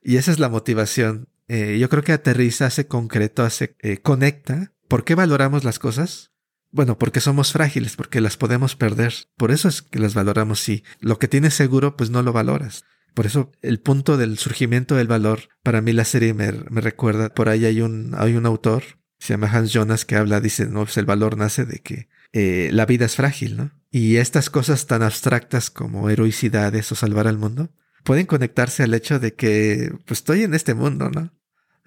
Y 0.03 0.17
esa 0.17 0.31
es 0.31 0.39
la 0.39 0.49
motivación 0.49 1.29
yo 1.49 1.87
creo 1.87 2.03
que 2.03 2.11
aterriza, 2.11 2.65
hace 2.65 2.87
concreto, 2.87 3.41
hace, 3.41 3.77
conecta. 4.03 4.73
¿Por 4.89 5.05
qué 5.05 5.15
valoramos 5.15 5.63
las 5.63 5.79
cosas? 5.79 6.33
Bueno, 6.71 6.97
porque 6.97 7.21
somos 7.21 7.53
frágiles, 7.53 7.95
porque 7.95 8.21
las 8.21 8.37
podemos 8.37 8.75
perder. 8.75 9.13
Por 9.37 9.51
eso 9.51 9.67
es 9.67 9.81
que 9.81 9.99
las 9.99 10.13
valoramos. 10.13 10.59
Si 10.59 10.83
lo 10.99 11.17
que 11.19 11.27
tienes 11.27 11.53
seguro, 11.53 11.95
pues 11.95 12.09
no 12.09 12.21
lo 12.21 12.33
valoras. 12.33 12.83
Por 13.13 13.25
eso 13.25 13.51
el 13.61 13.79
punto 13.79 14.15
del 14.17 14.37
surgimiento 14.37 14.95
del 14.95 15.07
valor, 15.07 15.49
para 15.63 15.81
mí 15.81 15.91
la 15.91 16.05
serie 16.05 16.35
me, 16.35 16.51
recuerda, 16.51 17.29
por 17.33 17.49
ahí 17.49 17.65
hay 17.65 17.81
un, 17.81 18.13
hay 18.15 18.35
un 18.35 18.45
autor, 18.45 18.83
se 19.17 19.33
llama 19.33 19.49
Hans 19.51 19.71
Jonas, 19.71 20.05
que 20.05 20.15
habla, 20.15 20.39
dice, 20.39 20.67
no, 20.67 20.83
pues 20.83 20.97
el 20.97 21.05
valor 21.05 21.35
nace 21.35 21.65
de 21.65 21.79
que 21.79 22.09
eh, 22.31 22.69
la 22.71 22.85
vida 22.85 23.05
es 23.05 23.15
frágil, 23.15 23.57
¿no? 23.57 23.71
Y 23.89 24.17
estas 24.17 24.51
cosas 24.51 24.85
tan 24.85 25.01
abstractas 25.01 25.71
como 25.71 26.11
heroicidades 26.11 26.91
o 26.91 26.95
salvar 26.95 27.27
al 27.27 27.39
mundo, 27.39 27.71
pueden 28.03 28.27
conectarse 28.27 28.83
al 28.83 28.93
hecho 28.93 29.19
de 29.19 29.33
que, 29.33 29.91
pues 30.05 30.19
estoy 30.19 30.43
en 30.43 30.53
este 30.53 30.75
mundo, 30.75 31.09
¿no? 31.09 31.33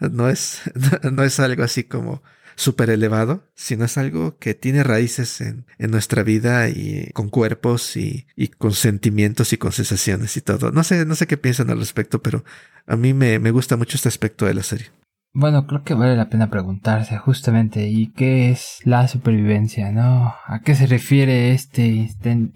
No 0.00 0.28
es, 0.28 0.62
no 1.12 1.22
es 1.22 1.38
algo 1.38 1.62
así 1.62 1.84
como 1.84 2.24
súper 2.60 2.90
elevado, 2.90 3.44
sino 3.54 3.86
es 3.86 3.96
algo 3.96 4.36
que 4.38 4.54
tiene 4.54 4.84
raíces 4.84 5.40
en, 5.40 5.64
en 5.78 5.90
nuestra 5.90 6.22
vida 6.22 6.68
y 6.68 7.10
con 7.14 7.30
cuerpos 7.30 7.96
y, 7.96 8.26
y, 8.36 8.48
con 8.48 8.72
sentimientos 8.72 9.52
y 9.52 9.56
con 9.56 9.72
sensaciones 9.72 10.36
y 10.36 10.42
todo. 10.42 10.70
No 10.70 10.84
sé, 10.84 11.06
no 11.06 11.14
sé 11.14 11.26
qué 11.26 11.38
piensan 11.38 11.70
al 11.70 11.78
respecto, 11.78 12.20
pero 12.20 12.44
a 12.86 12.96
mí 12.96 13.14
me, 13.14 13.38
me 13.38 13.50
gusta 13.50 13.76
mucho 13.76 13.96
este 13.96 14.08
aspecto 14.08 14.44
de 14.44 14.54
la 14.54 14.62
serie. 14.62 14.88
Bueno, 15.32 15.66
creo 15.66 15.84
que 15.84 15.94
vale 15.94 16.16
la 16.16 16.28
pena 16.28 16.50
preguntarse 16.50 17.16
justamente, 17.16 17.88
¿y 17.88 18.12
qué 18.12 18.50
es 18.50 18.80
la 18.84 19.08
supervivencia, 19.08 19.90
no? 19.90 20.34
¿A 20.46 20.60
qué 20.62 20.74
se 20.74 20.86
refiere 20.86 21.52
este 21.52 21.86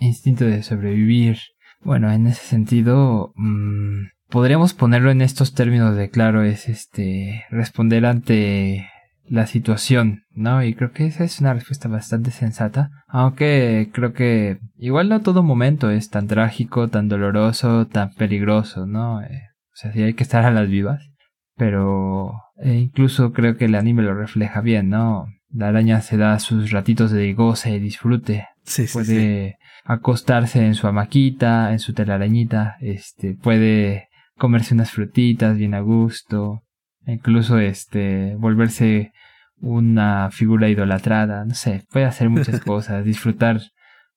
instinto 0.00 0.44
de 0.44 0.62
sobrevivir? 0.62 1.38
Bueno, 1.80 2.12
en 2.12 2.26
ese 2.26 2.44
sentido, 2.44 3.32
mmm, 3.37 4.06
podríamos 4.28 4.75
ponerlo 4.75 5.11
en 5.11 5.23
estos 5.23 5.54
términos 5.54 5.96
de 5.96 6.11
claro, 6.11 6.42
es 6.42 6.68
este 6.68 7.44
responder 7.50 8.04
ante 8.04 8.90
la 9.26 9.47
situación, 9.47 10.25
¿no? 10.31 10.62
Y 10.62 10.75
creo 10.75 10.93
que 10.93 11.07
esa 11.07 11.25
es 11.25 11.40
una 11.40 11.54
respuesta 11.54 11.88
bastante 11.88 12.31
sensata, 12.31 12.90
aunque 13.07 13.90
creo 13.93 14.12
que 14.12 14.59
igual 14.76 15.09
no 15.09 15.21
todo 15.21 15.43
momento 15.43 15.90
es 15.90 16.11
tan 16.11 16.26
trágico, 16.26 16.88
tan 16.88 17.09
doloroso, 17.09 17.87
tan 17.87 18.12
peligroso, 18.14 18.87
¿no? 18.87 19.23
Eh, 19.23 19.43
o 19.73 19.76
sea, 19.76 19.93
sí 19.93 20.02
hay 20.02 20.14
que 20.14 20.23
estar 20.23 20.45
a 20.45 20.50
las 20.50 20.69
vivas, 20.69 21.11
pero 21.57 22.33
eh, 22.62 22.75
incluso 22.75 23.33
creo 23.33 23.57
que 23.57 23.64
el 23.64 23.75
anime 23.75 24.02
lo 24.02 24.14
refleja 24.14 24.61
bien, 24.61 24.90
¿no? 24.90 25.26
La 25.50 25.69
araña 25.69 26.00
se 26.00 26.16
da 26.16 26.38
sus 26.38 26.71
ratitos 26.71 27.11
de 27.11 27.33
goce 27.33 27.71
y 27.71 27.78
disfrute. 27.78 28.49
Sí, 28.64 28.87
puede 28.93 29.57
acostarse 29.85 30.64
en 30.64 30.75
su 30.75 30.87
hamaquita, 30.87 31.73
en 31.73 31.78
su 31.78 31.93
telarañita, 31.93 32.76
este, 32.81 33.35
puede 33.35 34.09
comerse 34.37 34.75
unas 34.75 34.90
frutitas 34.90 35.57
bien 35.57 35.75
a 35.75 35.81
gusto, 35.81 36.63
incluso 37.06 37.58
este 37.58 38.37
volverse 38.37 39.12
una 39.61 40.30
figura 40.30 40.68
idolatrada, 40.68 41.44
no 41.44 41.54
sé, 41.54 41.84
puede 41.90 42.06
hacer 42.06 42.28
muchas 42.28 42.61
cosas, 42.64 43.04
disfrutar 43.04 43.61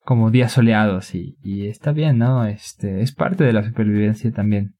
como 0.03 0.31
días 0.31 0.53
soleados 0.53 1.13
y, 1.15 1.37
y 1.43 1.67
está 1.67 1.91
bien, 1.91 2.17
¿no? 2.17 2.45
Este 2.45 3.01
es 3.01 3.13
parte 3.13 3.43
de 3.43 3.53
la 3.53 3.63
supervivencia 3.63 4.31
también. 4.31 4.75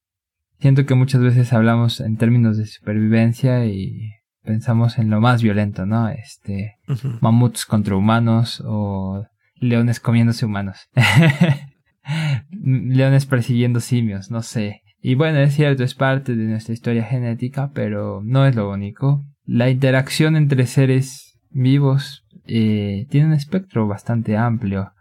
Siento 0.58 0.86
que 0.86 0.94
muchas 0.94 1.22
veces 1.22 1.52
hablamos 1.52 2.00
en 2.00 2.16
términos 2.16 2.56
de 2.58 2.66
supervivencia 2.66 3.66
y 3.66 4.14
pensamos 4.42 4.98
en 4.98 5.10
lo 5.10 5.20
más 5.20 5.42
violento, 5.42 5.86
¿no? 5.86 6.08
Este, 6.08 6.78
mamuts 7.20 7.66
contra 7.66 7.94
humanos 7.94 8.62
o 8.66 9.26
leones 9.56 10.00
comiéndose 10.00 10.46
humanos. 10.46 10.88
leones 12.50 13.26
persiguiendo 13.26 13.80
simios, 13.80 14.30
no 14.30 14.42
sé. 14.42 14.82
Y 15.00 15.14
bueno, 15.14 15.38
es 15.38 15.54
cierto, 15.54 15.84
es 15.84 15.94
parte 15.94 16.34
de 16.34 16.44
nuestra 16.44 16.74
historia 16.74 17.04
genética, 17.04 17.70
pero 17.72 18.20
no 18.24 18.46
es 18.46 18.56
lo 18.56 18.70
único. 18.70 19.24
La 19.44 19.70
interacción 19.70 20.36
entre 20.36 20.66
seres 20.66 21.38
vivos 21.50 22.24
eh, 22.46 23.06
tiene 23.10 23.28
un 23.28 23.32
espectro 23.32 23.86
bastante 23.86 24.36
amplio. 24.36 24.92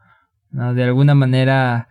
¿no? 0.51 0.73
De 0.73 0.83
alguna 0.83 1.15
manera, 1.15 1.89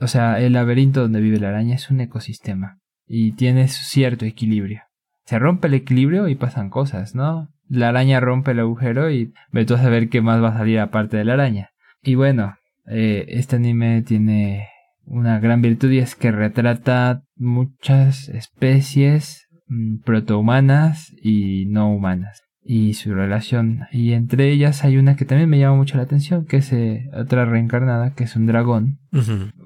o 0.00 0.08
sea, 0.08 0.40
el 0.40 0.54
laberinto 0.54 1.02
donde 1.02 1.20
vive 1.20 1.38
la 1.38 1.48
araña 1.50 1.76
es 1.76 1.90
un 1.90 2.00
ecosistema 2.00 2.78
y 3.06 3.32
tiene 3.32 3.68
cierto 3.68 4.24
equilibrio. 4.24 4.82
Se 5.24 5.38
rompe 5.38 5.68
el 5.68 5.74
equilibrio 5.74 6.28
y 6.28 6.34
pasan 6.34 6.70
cosas, 6.70 7.14
¿no? 7.14 7.48
La 7.68 7.88
araña 7.88 8.20
rompe 8.20 8.52
el 8.52 8.60
agujero 8.60 9.10
y 9.10 9.32
ve 9.50 9.64
tú 9.64 9.74
a 9.74 9.78
saber 9.78 10.08
qué 10.08 10.20
más 10.20 10.42
va 10.42 10.50
a 10.50 10.58
salir 10.58 10.78
aparte 10.78 11.16
de 11.16 11.24
la 11.24 11.34
araña. 11.34 11.70
Y 12.02 12.14
bueno, 12.14 12.56
eh, 12.86 13.24
este 13.28 13.56
anime 13.56 14.02
tiene 14.02 14.68
una 15.06 15.38
gran 15.40 15.62
virtud 15.62 15.90
y 15.90 15.98
es 15.98 16.14
que 16.14 16.32
retrata 16.32 17.22
muchas 17.36 18.28
especies 18.28 19.46
mm, 19.68 19.98
protohumanas 19.98 21.12
y 21.22 21.66
no 21.66 21.90
humanas. 21.90 22.42
Y 22.68 22.94
su 22.94 23.14
relación. 23.14 23.82
Y 23.92 24.12
entre 24.14 24.50
ellas 24.50 24.82
hay 24.82 24.96
una 24.96 25.14
que 25.14 25.24
también 25.24 25.48
me 25.48 25.60
llama 25.60 25.76
mucho 25.76 25.96
la 25.98 26.02
atención 26.02 26.46
que 26.46 26.56
es 26.56 26.72
eh, 26.72 27.08
otra 27.14 27.44
reencarnada 27.44 28.14
que 28.14 28.24
es 28.24 28.34
un 28.34 28.46
dragón. 28.46 28.98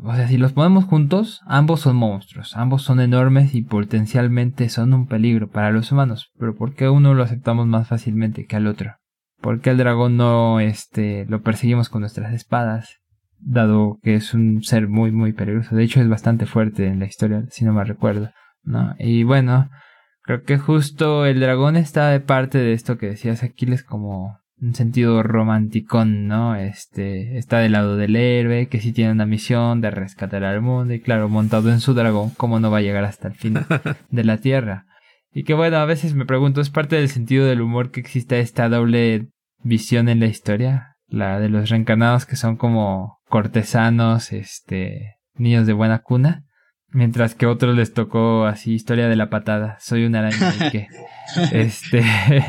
O 0.02 0.14
sea 0.14 0.28
si 0.28 0.36
los 0.36 0.52
ponemos 0.52 0.84
juntos 0.84 1.40
ambos 1.46 1.80
son 1.80 1.96
monstruos 1.96 2.54
ambos 2.56 2.82
son 2.82 3.00
enormes 3.00 3.54
y 3.54 3.62
potencialmente 3.62 4.68
son 4.68 4.92
un 4.92 5.06
peligro 5.06 5.48
para 5.48 5.70
los 5.70 5.90
humanos. 5.90 6.30
Pero 6.38 6.54
¿por 6.54 6.74
qué 6.74 6.90
uno 6.90 7.14
lo 7.14 7.22
aceptamos 7.22 7.66
más 7.66 7.88
fácilmente 7.88 8.44
que 8.44 8.56
al 8.56 8.66
otro? 8.66 8.96
¿Por 9.40 9.60
qué 9.62 9.70
al 9.70 9.78
dragón 9.78 10.18
no 10.18 10.60
este 10.60 11.24
lo 11.24 11.40
perseguimos 11.40 11.88
con 11.88 12.02
nuestras 12.02 12.34
espadas 12.34 13.00
dado 13.40 13.98
que 14.02 14.14
es 14.14 14.34
un 14.34 14.62
ser 14.62 14.88
muy 14.88 15.12
muy 15.12 15.32
peligroso. 15.32 15.74
De 15.74 15.84
hecho 15.84 16.00
es 16.00 16.08
bastante 16.08 16.46
fuerte 16.46 16.86
en 16.86 17.00
la 17.00 17.06
historia, 17.06 17.44
si 17.50 17.64
no 17.64 17.72
me 17.72 17.84
recuerdo. 17.84 18.30
¿no? 18.62 18.94
Y 18.98 19.22
bueno, 19.24 19.70
creo 20.22 20.42
que 20.42 20.58
justo 20.58 21.26
el 21.26 21.40
dragón 21.40 21.76
está 21.76 22.10
de 22.10 22.20
parte 22.20 22.58
de 22.58 22.72
esto 22.72 22.98
que 22.98 23.06
decías 23.06 23.42
Aquiles 23.42 23.82
como 23.82 24.40
un 24.60 24.74
sentido 24.74 25.22
romanticón, 25.22 26.26
¿no? 26.26 26.54
Este, 26.54 27.38
está 27.38 27.60
del 27.60 27.72
lado 27.72 27.96
del 27.96 28.14
héroe, 28.14 28.68
que 28.68 28.80
sí 28.80 28.92
tiene 28.92 29.12
una 29.12 29.24
misión 29.24 29.80
de 29.80 29.90
rescatar 29.90 30.44
al 30.44 30.60
mundo, 30.60 30.92
y 30.92 31.00
claro, 31.00 31.28
montado 31.28 31.70
en 31.70 31.80
su 31.80 31.94
dragón, 31.94 32.30
¿cómo 32.36 32.60
no 32.60 32.70
va 32.70 32.78
a 32.78 32.82
llegar 32.82 33.04
hasta 33.04 33.28
el 33.28 33.34
fin 33.34 33.54
de 34.10 34.24
la 34.24 34.36
Tierra? 34.36 34.86
Y 35.32 35.44
que 35.44 35.54
bueno, 35.54 35.78
a 35.78 35.86
veces 35.86 36.14
me 36.14 36.26
pregunto, 36.26 36.60
¿es 36.60 36.70
parte 36.70 36.96
del 36.96 37.08
sentido 37.08 37.46
del 37.46 37.60
humor 37.62 37.90
que 37.90 38.00
exista 38.00 38.36
esta 38.36 38.68
doble 38.68 39.28
visión 39.62 40.08
en 40.08 40.20
la 40.20 40.26
historia? 40.26 40.96
La 41.06 41.40
de 41.40 41.48
los 41.48 41.70
reencarnados 41.70 42.26
que 42.26 42.36
son 42.36 42.56
como 42.56 43.19
cortesanos, 43.30 44.32
este, 44.32 45.16
niños 45.36 45.66
de 45.66 45.72
buena 45.72 46.00
cuna, 46.00 46.44
mientras 46.88 47.34
que 47.34 47.46
a 47.46 47.50
otros 47.50 47.76
les 47.76 47.94
tocó 47.94 48.44
así 48.44 48.74
historia 48.74 49.08
de 49.08 49.16
la 49.16 49.30
patada. 49.30 49.78
Soy 49.80 50.04
una 50.04 50.18
araña 50.18 50.54
y 50.56 50.70
que 50.70 50.88
este 51.52 52.02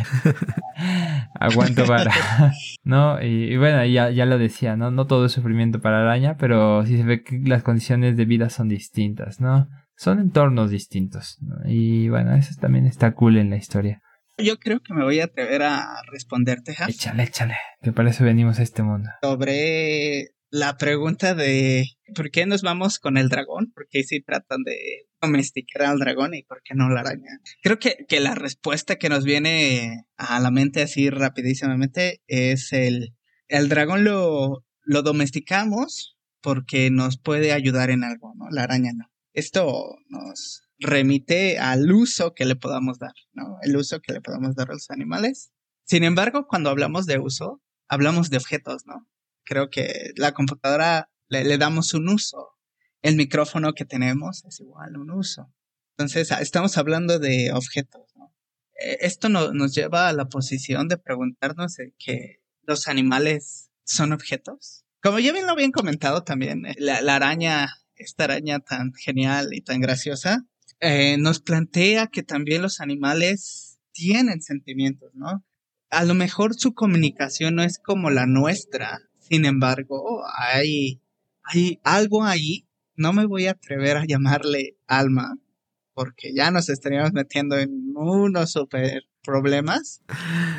aguanto 1.39 1.85
para 1.85 2.11
no 2.83 3.21
y, 3.21 3.55
bueno 3.57 3.85
ya, 3.85 4.09
ya 4.09 4.25
lo 4.25 4.37
decía 4.39 4.75
no 4.75 4.89
no 4.89 5.05
todo 5.05 5.27
es 5.27 5.31
sufrimiento 5.31 5.81
para 5.81 6.01
araña 6.01 6.35
pero 6.37 6.83
sí 6.85 6.97
se 6.97 7.03
ve 7.03 7.23
que 7.23 7.39
las 7.45 7.61
condiciones 7.61 8.17
de 8.17 8.25
vida 8.25 8.49
son 8.49 8.67
distintas 8.67 9.39
no 9.39 9.69
son 9.95 10.19
entornos 10.19 10.71
distintos 10.71 11.37
y 11.65 12.09
bueno 12.09 12.33
eso 12.33 12.59
también 12.59 12.87
está 12.87 13.13
cool 13.13 13.37
en 13.37 13.51
la 13.51 13.57
historia. 13.57 14.01
Yo 14.37 14.57
creo 14.57 14.79
que 14.79 14.95
me 14.95 15.03
voy 15.03 15.19
a 15.19 15.25
atrever 15.25 15.61
a 15.61 16.01
responderte, 16.11 16.75
Échale, 16.87 17.23
échale, 17.23 17.57
que 17.83 17.91
para 17.91 18.09
eso 18.09 18.23
venimos 18.23 18.57
a 18.57 18.63
este 18.63 18.81
mundo. 18.81 19.09
Sobre 19.21 20.31
la 20.51 20.77
pregunta 20.77 21.33
de 21.33 21.85
¿por 22.13 22.29
qué 22.29 22.45
nos 22.45 22.61
vamos 22.61 22.99
con 22.99 23.17
el 23.17 23.29
dragón? 23.29 23.71
¿Por 23.73 23.87
qué 23.89 24.03
si 24.03 24.21
tratan 24.21 24.63
de 24.63 25.07
domesticar 25.21 25.83
al 25.83 25.99
dragón 25.99 26.33
y 26.35 26.43
por 26.43 26.61
qué 26.61 26.75
no 26.75 26.89
la 26.89 26.99
araña? 26.99 27.39
Creo 27.63 27.79
que, 27.79 28.05
que 28.07 28.19
la 28.19 28.35
respuesta 28.35 28.97
que 28.97 29.09
nos 29.09 29.23
viene 29.23 30.05
a 30.17 30.39
la 30.41 30.51
mente 30.51 30.81
así 30.81 31.09
rapidísimamente 31.09 32.21
es 32.27 32.73
el, 32.73 33.15
el 33.47 33.69
dragón 33.69 34.03
lo, 34.03 34.65
lo 34.83 35.01
domesticamos 35.01 36.17
porque 36.41 36.91
nos 36.91 37.17
puede 37.17 37.53
ayudar 37.53 37.89
en 37.89 38.03
algo, 38.03 38.33
¿no? 38.35 38.49
La 38.51 38.63
araña 38.63 38.91
no. 38.93 39.05
Esto 39.33 39.95
nos 40.09 40.63
remite 40.79 41.59
al 41.59 41.89
uso 41.91 42.33
que 42.33 42.45
le 42.45 42.57
podamos 42.57 42.99
dar, 42.99 43.13
¿no? 43.31 43.57
El 43.61 43.77
uso 43.77 44.01
que 44.01 44.11
le 44.11 44.21
podamos 44.21 44.55
dar 44.55 44.69
a 44.69 44.73
los 44.73 44.89
animales. 44.89 45.53
Sin 45.85 46.03
embargo, 46.03 46.45
cuando 46.47 46.69
hablamos 46.69 47.05
de 47.05 47.19
uso, 47.19 47.61
hablamos 47.87 48.29
de 48.29 48.37
objetos, 48.37 48.85
¿no? 48.85 49.07
Creo 49.51 49.69
que 49.69 50.13
la 50.15 50.31
computadora 50.31 51.09
le, 51.27 51.57
damos 51.57 51.93
un 51.93 52.07
uso. 52.07 52.51
El 53.01 53.17
micrófono 53.17 53.73
que 53.73 53.83
tenemos 53.83 54.45
es 54.45 54.61
igual 54.61 54.95
un 54.95 55.11
uso. 55.11 55.53
Entonces, 55.97 56.31
ah, 56.31 56.39
estamos 56.39 56.77
hablando 56.77 57.19
de 57.19 57.51
objetos. 57.51 58.13
E, 58.79 58.99
esto 59.01 59.27
nos 59.27 59.75
lleva 59.75 60.07
a 60.07 60.13
la 60.13 60.29
posición 60.29 60.87
de 60.87 60.97
preguntarnos 60.97 61.75
que 61.99 62.39
los 62.63 62.87
animales 62.87 63.71
son 63.83 64.13
objetos. 64.13 64.85
Como 65.03 65.19
ya 65.19 65.33
bien 65.33 65.45
lo 65.45 65.51
habían 65.51 65.71
comentado 65.71 66.23
también, 66.23 66.65
eh, 66.65 66.75
la, 66.77 67.15
araña, 67.15 67.67
esta 67.95 68.23
araña 68.23 68.59
tan 68.59 68.93
genial 68.93 69.49
y 69.51 69.59
tan 69.59 69.81
graciosa, 69.81 70.45
eh, 70.79 71.17
nos 71.19 71.41
plantea 71.41 72.07
que 72.07 72.23
también 72.23 72.61
los 72.61 72.79
animales 72.79 73.79
tienen 73.91 74.41
sentimientos, 74.41 75.11
¿no? 75.13 75.43
A 75.89 76.05
lo 76.05 76.13
mejor 76.13 76.55
su 76.55 76.73
comunicación 76.73 77.55
no 77.55 77.63
es 77.63 77.79
como 77.79 78.11
la 78.11 78.25
nuestra, 78.25 79.10
sin 79.31 79.45
embargo, 79.45 80.23
hay, 80.37 81.01
hay 81.43 81.79
algo 81.85 82.25
ahí, 82.25 82.67
no 82.97 83.13
me 83.13 83.25
voy 83.25 83.47
a 83.47 83.51
atrever 83.51 83.95
a 83.95 84.05
llamarle 84.05 84.75
alma, 84.87 85.37
porque 85.93 86.33
ya 86.35 86.51
nos 86.51 86.67
estaríamos 86.67 87.13
metiendo 87.13 87.57
en 87.57 87.93
unos 87.95 88.51
super 88.51 89.03
problemas. 89.23 90.01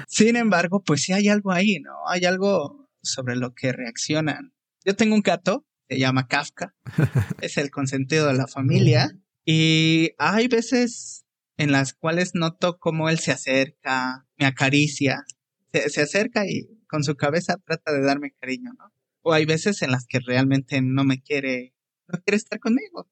Sin 0.08 0.36
embargo, 0.36 0.82
pues 0.82 1.02
sí 1.02 1.12
hay 1.12 1.28
algo 1.28 1.52
ahí, 1.52 1.80
¿no? 1.80 1.92
Hay 2.08 2.24
algo 2.24 2.88
sobre 3.02 3.36
lo 3.36 3.52
que 3.54 3.72
reaccionan. 3.72 4.54
Yo 4.86 4.96
tengo 4.96 5.16
un 5.16 5.20
gato, 5.20 5.66
se 5.90 5.98
llama 5.98 6.26
Kafka, 6.26 6.74
es 7.42 7.58
el 7.58 7.70
consentido 7.70 8.28
de 8.28 8.34
la 8.34 8.46
familia, 8.46 9.10
y 9.44 10.12
hay 10.16 10.48
veces 10.48 11.26
en 11.58 11.72
las 11.72 11.92
cuales 11.92 12.30
noto 12.34 12.78
cómo 12.78 13.10
él 13.10 13.18
se 13.18 13.32
acerca, 13.32 14.26
me 14.38 14.46
acaricia, 14.46 15.26
se, 15.74 15.90
se 15.90 16.00
acerca 16.00 16.46
y 16.46 16.81
con 16.92 17.04
su 17.04 17.16
cabeza 17.16 17.56
trata 17.56 17.90
de 17.90 18.02
darme 18.02 18.34
cariño, 18.38 18.74
¿no? 18.78 18.92
O 19.22 19.32
hay 19.32 19.46
veces 19.46 19.80
en 19.80 19.92
las 19.92 20.04
que 20.06 20.20
realmente 20.20 20.82
no 20.82 21.04
me 21.04 21.22
quiere, 21.22 21.74
no 22.06 22.20
quiere 22.20 22.36
estar 22.36 22.60
conmigo. 22.60 23.08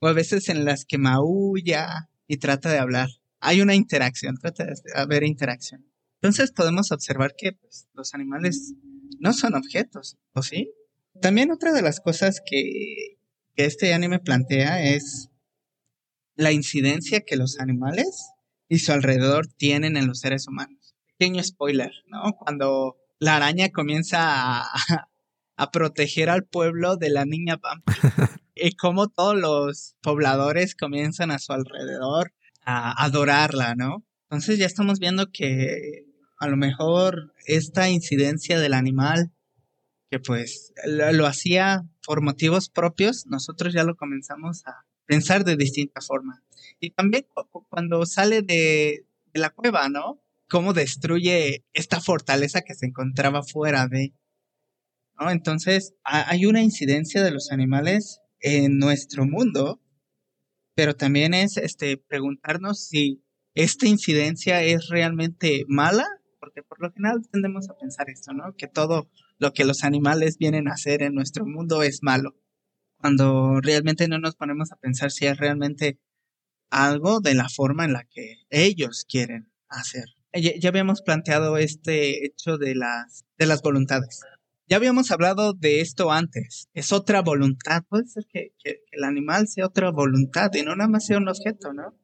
O 0.00 0.06
a 0.06 0.12
veces 0.12 0.50
en 0.50 0.66
las 0.66 0.84
que 0.84 0.98
maulla 0.98 2.10
y 2.26 2.36
trata 2.36 2.70
de 2.70 2.78
hablar. 2.78 3.08
Hay 3.40 3.62
una 3.62 3.74
interacción, 3.74 4.36
trata 4.36 4.66
de 4.66 4.74
haber 4.94 5.24
interacción. 5.24 5.90
Entonces 6.20 6.52
podemos 6.52 6.92
observar 6.92 7.32
que 7.38 7.52
pues, 7.52 7.88
los 7.94 8.12
animales 8.12 8.74
no 9.18 9.32
son 9.32 9.54
objetos, 9.54 10.18
¿o 10.34 10.42
sí? 10.42 10.74
También 11.22 11.50
otra 11.50 11.72
de 11.72 11.80
las 11.80 12.00
cosas 12.00 12.42
que, 12.44 13.16
que 13.54 13.64
este 13.64 13.94
anime 13.94 14.18
plantea 14.18 14.82
es 14.82 15.30
la 16.34 16.52
incidencia 16.52 17.22
que 17.22 17.36
los 17.36 17.60
animales 17.60 18.28
y 18.68 18.80
su 18.80 18.92
alrededor 18.92 19.46
tienen 19.46 19.96
en 19.96 20.06
los 20.06 20.20
seres 20.20 20.46
humanos. 20.46 20.94
Pequeño 21.16 21.42
spoiler, 21.42 21.92
¿no? 22.08 22.34
Cuando 22.38 22.98
la 23.18 23.36
araña 23.36 23.70
comienza 23.70 24.62
a, 25.56 25.70
proteger 25.72 26.30
al 26.30 26.44
pueblo 26.44 26.96
de 26.96 27.10
la 27.10 27.24
niña 27.24 27.58
Pampi. 27.58 27.92
y 28.54 28.76
como 28.76 29.08
todos 29.08 29.36
los 29.36 29.96
pobladores 30.02 30.74
comienzan 30.74 31.30
a 31.30 31.38
su 31.38 31.52
alrededor 31.52 32.32
a 32.64 33.04
adorarla, 33.04 33.74
¿no? 33.74 34.04
Entonces 34.24 34.58
ya 34.58 34.66
estamos 34.66 34.98
viendo 34.98 35.30
que 35.30 36.04
a 36.38 36.48
lo 36.48 36.56
mejor 36.56 37.32
esta 37.46 37.88
incidencia 37.88 38.58
del 38.58 38.74
animal, 38.74 39.32
que 40.10 40.18
pues 40.18 40.72
lo, 40.84 41.26
hacía 41.26 41.84
por 42.04 42.22
motivos 42.22 42.68
propios, 42.68 43.26
nosotros 43.26 43.72
ya 43.72 43.84
lo 43.84 43.96
comenzamos 43.96 44.66
a 44.66 44.84
pensar 45.06 45.44
de 45.44 45.56
distinta 45.56 46.00
forma. 46.00 46.42
Y 46.80 46.90
también 46.90 47.26
cuando 47.68 48.04
sale 48.04 48.42
de, 48.42 49.06
de 49.32 49.40
la 49.40 49.50
cueva, 49.50 49.88
¿no? 49.88 50.20
Cómo 50.48 50.72
destruye 50.72 51.64
esta 51.72 52.00
fortaleza 52.00 52.62
que 52.62 52.74
se 52.74 52.86
encontraba 52.86 53.42
fuera 53.42 53.86
de. 53.88 54.14
¿no? 55.18 55.30
Entonces, 55.30 55.94
hay 56.04 56.46
una 56.46 56.62
incidencia 56.62 57.22
de 57.22 57.30
los 57.30 57.50
animales 57.50 58.20
en 58.40 58.78
nuestro 58.78 59.26
mundo, 59.26 59.80
pero 60.74 60.94
también 60.94 61.34
es 61.34 61.56
este, 61.56 61.96
preguntarnos 61.96 62.86
si 62.86 63.24
esta 63.54 63.86
incidencia 63.86 64.62
es 64.62 64.88
realmente 64.88 65.64
mala, 65.68 66.06
porque 66.38 66.62
por 66.62 66.80
lo 66.80 66.92
general 66.92 67.26
tendemos 67.30 67.68
a 67.70 67.78
pensar 67.78 68.10
esto, 68.10 68.32
¿no? 68.32 68.54
Que 68.56 68.68
todo 68.68 69.10
lo 69.38 69.52
que 69.52 69.64
los 69.64 69.84
animales 69.84 70.36
vienen 70.38 70.68
a 70.68 70.74
hacer 70.74 71.02
en 71.02 71.14
nuestro 71.14 71.46
mundo 71.46 71.82
es 71.82 72.02
malo, 72.02 72.36
cuando 72.98 73.60
realmente 73.60 74.08
no 74.08 74.18
nos 74.18 74.36
ponemos 74.36 74.72
a 74.72 74.76
pensar 74.76 75.10
si 75.10 75.26
es 75.26 75.38
realmente 75.38 75.98
algo 76.70 77.20
de 77.20 77.34
la 77.34 77.48
forma 77.48 77.84
en 77.84 77.94
la 77.94 78.04
que 78.04 78.44
ellos 78.50 79.06
quieren 79.08 79.52
hacer 79.68 80.15
ya, 80.38 80.68
habíamos 80.68 81.02
planteado 81.02 81.56
este 81.58 82.24
hecho 82.26 82.58
de 82.58 82.74
las, 82.74 83.24
de 83.38 83.46
las 83.46 83.62
voluntades. 83.62 84.20
Ya 84.68 84.76
habíamos 84.76 85.10
hablado 85.10 85.52
de 85.52 85.80
esto 85.80 86.10
antes. 86.10 86.68
Es 86.74 86.92
otra 86.92 87.22
voluntad. 87.22 87.84
Puede 87.88 88.06
ser 88.08 88.26
que, 88.32 88.52
el 88.90 89.04
animal 89.04 89.46
sea 89.48 89.66
otra 89.66 89.90
voluntad 89.90 90.50
y 90.54 90.62
no 90.62 90.74
nada 90.74 90.88
más 90.88 91.06
sea 91.06 91.18
un 91.18 91.28
objeto, 91.28 91.72
¿no? 91.72 91.94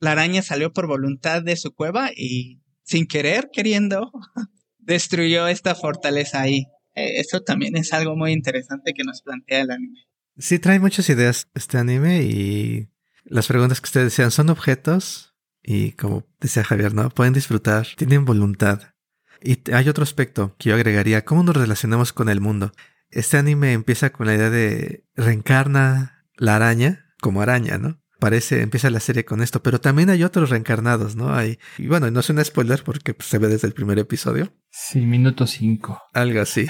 La 0.00 0.12
araña 0.12 0.42
salió 0.42 0.72
por 0.72 0.86
voluntad 0.86 1.42
de 1.42 1.56
su 1.56 1.74
cueva 1.74 2.10
y 2.14 2.60
sin 2.84 3.06
querer, 3.06 3.50
queriendo, 3.52 4.12
destruyó 4.78 5.48
esta 5.48 5.74
fortaleza 5.74 6.40
ahí. 6.40 6.66
Eh, 6.94 7.20
eso 7.20 7.42
también 7.42 7.76
es 7.76 7.92
algo 7.92 8.16
muy 8.16 8.32
interesante 8.32 8.94
que 8.94 9.04
nos 9.04 9.22
plantea 9.22 9.60
el 9.60 9.70
anime. 9.70 10.06
Sí, 10.38 10.58
trae 10.58 10.78
muchas 10.78 11.08
ideas 11.10 11.48
este 11.54 11.78
anime 11.78 12.22
y 12.22 12.88
las 13.24 13.48
preguntas 13.48 13.80
que 13.80 13.86
ustedes 13.86 14.06
decían, 14.06 14.30
¿son 14.30 14.50
objetos? 14.50 15.27
Y 15.70 15.92
como 15.92 16.26
decía 16.40 16.64
Javier, 16.64 16.94
¿no? 16.94 17.10
Pueden 17.10 17.34
disfrutar, 17.34 17.88
tienen 17.94 18.24
voluntad. 18.24 18.94
Y 19.42 19.70
hay 19.70 19.90
otro 19.90 20.02
aspecto 20.02 20.56
que 20.56 20.70
yo 20.70 20.74
agregaría, 20.74 21.26
¿cómo 21.26 21.42
nos 21.42 21.54
relacionamos 21.54 22.14
con 22.14 22.30
el 22.30 22.40
mundo? 22.40 22.72
Este 23.10 23.36
anime 23.36 23.74
empieza 23.74 24.08
con 24.08 24.28
la 24.28 24.34
idea 24.34 24.48
de 24.48 25.04
reencarna 25.14 26.24
la 26.38 26.56
araña 26.56 27.12
como 27.20 27.42
araña, 27.42 27.76
¿no? 27.76 28.00
Parece, 28.18 28.62
empieza 28.62 28.88
la 28.88 28.98
serie 28.98 29.26
con 29.26 29.42
esto, 29.42 29.62
pero 29.62 29.78
también 29.78 30.08
hay 30.08 30.24
otros 30.24 30.48
reencarnados, 30.48 31.16
¿no? 31.16 31.34
Hay, 31.34 31.58
y 31.76 31.86
bueno, 31.86 32.10
no 32.10 32.20
es 32.20 32.30
un 32.30 32.42
spoiler 32.42 32.82
porque 32.82 33.12
pues, 33.12 33.28
se 33.28 33.36
ve 33.36 33.48
desde 33.48 33.68
el 33.68 33.74
primer 33.74 33.98
episodio. 33.98 34.54
Sí, 34.70 35.02
minuto 35.02 35.46
cinco. 35.46 36.00
Algo 36.14 36.40
así. 36.40 36.66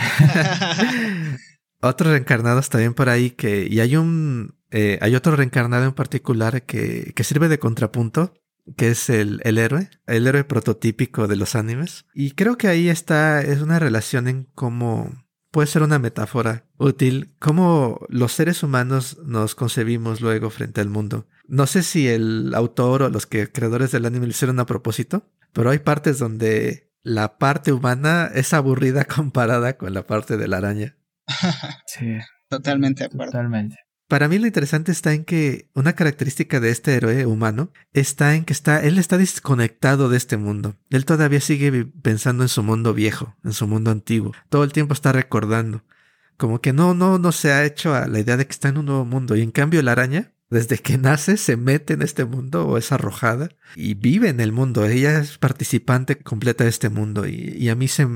otros 1.80 2.10
reencarnados 2.10 2.68
también 2.68 2.94
por 2.94 3.10
ahí 3.10 3.30
que, 3.30 3.68
y 3.70 3.78
hay 3.78 3.94
un, 3.94 4.56
eh, 4.72 4.98
hay 5.00 5.14
otro 5.14 5.36
reencarnado 5.36 5.84
en 5.84 5.94
particular 5.94 6.64
que, 6.64 7.12
que 7.14 7.22
sirve 7.22 7.46
de 7.46 7.60
contrapunto 7.60 8.34
que 8.76 8.90
es 8.90 9.10
el, 9.10 9.40
el, 9.44 9.58
héroe, 9.58 9.90
el 10.06 10.26
héroe 10.26 10.44
prototípico 10.44 11.26
de 11.28 11.36
los 11.36 11.54
animes. 11.54 12.06
Y 12.14 12.32
creo 12.32 12.56
que 12.58 12.68
ahí 12.68 12.88
está, 12.88 13.40
es 13.40 13.60
una 13.60 13.78
relación 13.78 14.28
en 14.28 14.44
cómo 14.54 15.26
puede 15.50 15.66
ser 15.66 15.82
una 15.82 15.98
metáfora 15.98 16.66
útil, 16.76 17.34
cómo 17.38 18.00
los 18.08 18.32
seres 18.32 18.62
humanos 18.62 19.18
nos 19.24 19.54
concebimos 19.54 20.20
luego 20.20 20.50
frente 20.50 20.80
al 20.80 20.88
mundo. 20.88 21.26
No 21.46 21.66
sé 21.66 21.82
si 21.82 22.08
el 22.08 22.52
autor 22.54 23.02
o 23.02 23.08
los 23.08 23.26
que 23.26 23.50
creadores 23.50 23.90
del 23.90 24.06
anime 24.06 24.26
lo 24.26 24.30
hicieron 24.30 24.60
a 24.60 24.66
propósito, 24.66 25.30
pero 25.52 25.70
hay 25.70 25.78
partes 25.78 26.18
donde 26.18 26.92
la 27.02 27.38
parte 27.38 27.72
humana 27.72 28.30
es 28.34 28.52
aburrida 28.52 29.04
comparada 29.06 29.76
con 29.78 29.94
la 29.94 30.06
parte 30.06 30.36
de 30.36 30.48
la 30.48 30.58
araña. 30.58 30.96
Sí, 31.86 32.18
Totalmente 32.48 33.00
de 33.02 33.06
acuerdo. 33.06 33.32
totalmente. 33.32 33.76
Para 34.08 34.26
mí 34.26 34.38
lo 34.38 34.46
interesante 34.46 34.90
está 34.90 35.12
en 35.12 35.26
que 35.26 35.68
una 35.74 35.92
característica 35.92 36.60
de 36.60 36.70
este 36.70 36.94
héroe 36.94 37.26
humano 37.26 37.70
está 37.92 38.34
en 38.34 38.46
que 38.46 38.54
está, 38.54 38.82
él 38.82 38.96
está 38.96 39.18
desconectado 39.18 40.08
de 40.08 40.16
este 40.16 40.38
mundo. 40.38 40.76
Él 40.88 41.04
todavía 41.04 41.42
sigue 41.42 41.84
pensando 41.84 42.42
en 42.42 42.48
su 42.48 42.62
mundo 42.62 42.94
viejo, 42.94 43.36
en 43.44 43.52
su 43.52 43.66
mundo 43.66 43.90
antiguo. 43.90 44.32
Todo 44.48 44.64
el 44.64 44.72
tiempo 44.72 44.94
está 44.94 45.12
recordando. 45.12 45.84
Como 46.38 46.62
que 46.62 46.72
no, 46.72 46.94
no, 46.94 47.18
no 47.18 47.32
se 47.32 47.52
ha 47.52 47.66
hecho 47.66 47.94
a 47.94 48.06
la 48.06 48.18
idea 48.18 48.38
de 48.38 48.46
que 48.46 48.52
está 48.52 48.70
en 48.70 48.78
un 48.78 48.86
nuevo 48.86 49.04
mundo. 49.04 49.36
Y 49.36 49.42
en 49.42 49.50
cambio 49.50 49.82
la 49.82 49.92
araña, 49.92 50.32
desde 50.48 50.78
que 50.78 50.96
nace, 50.96 51.36
se 51.36 51.58
mete 51.58 51.92
en 51.92 52.00
este 52.00 52.24
mundo 52.24 52.66
o 52.66 52.78
es 52.78 52.92
arrojada 52.92 53.50
y 53.76 53.92
vive 53.92 54.30
en 54.30 54.40
el 54.40 54.52
mundo. 54.52 54.86
Ella 54.86 55.18
es 55.18 55.36
participante 55.36 56.16
completa 56.16 56.64
de 56.64 56.70
este 56.70 56.88
mundo. 56.88 57.26
Y, 57.26 57.56
y 57.58 57.68
a 57.68 57.74
mí 57.74 57.88
se 57.88 58.08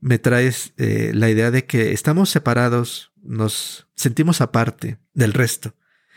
me 0.00 0.18
trae 0.18 0.52
eh, 0.76 1.12
la 1.14 1.30
idea 1.30 1.52
de 1.52 1.66
que 1.66 1.92
estamos 1.92 2.30
separados, 2.30 3.12
nos 3.22 3.86
sentimos 3.94 4.40
aparte 4.40 4.98
del 5.16 5.32
resto. 5.32 5.74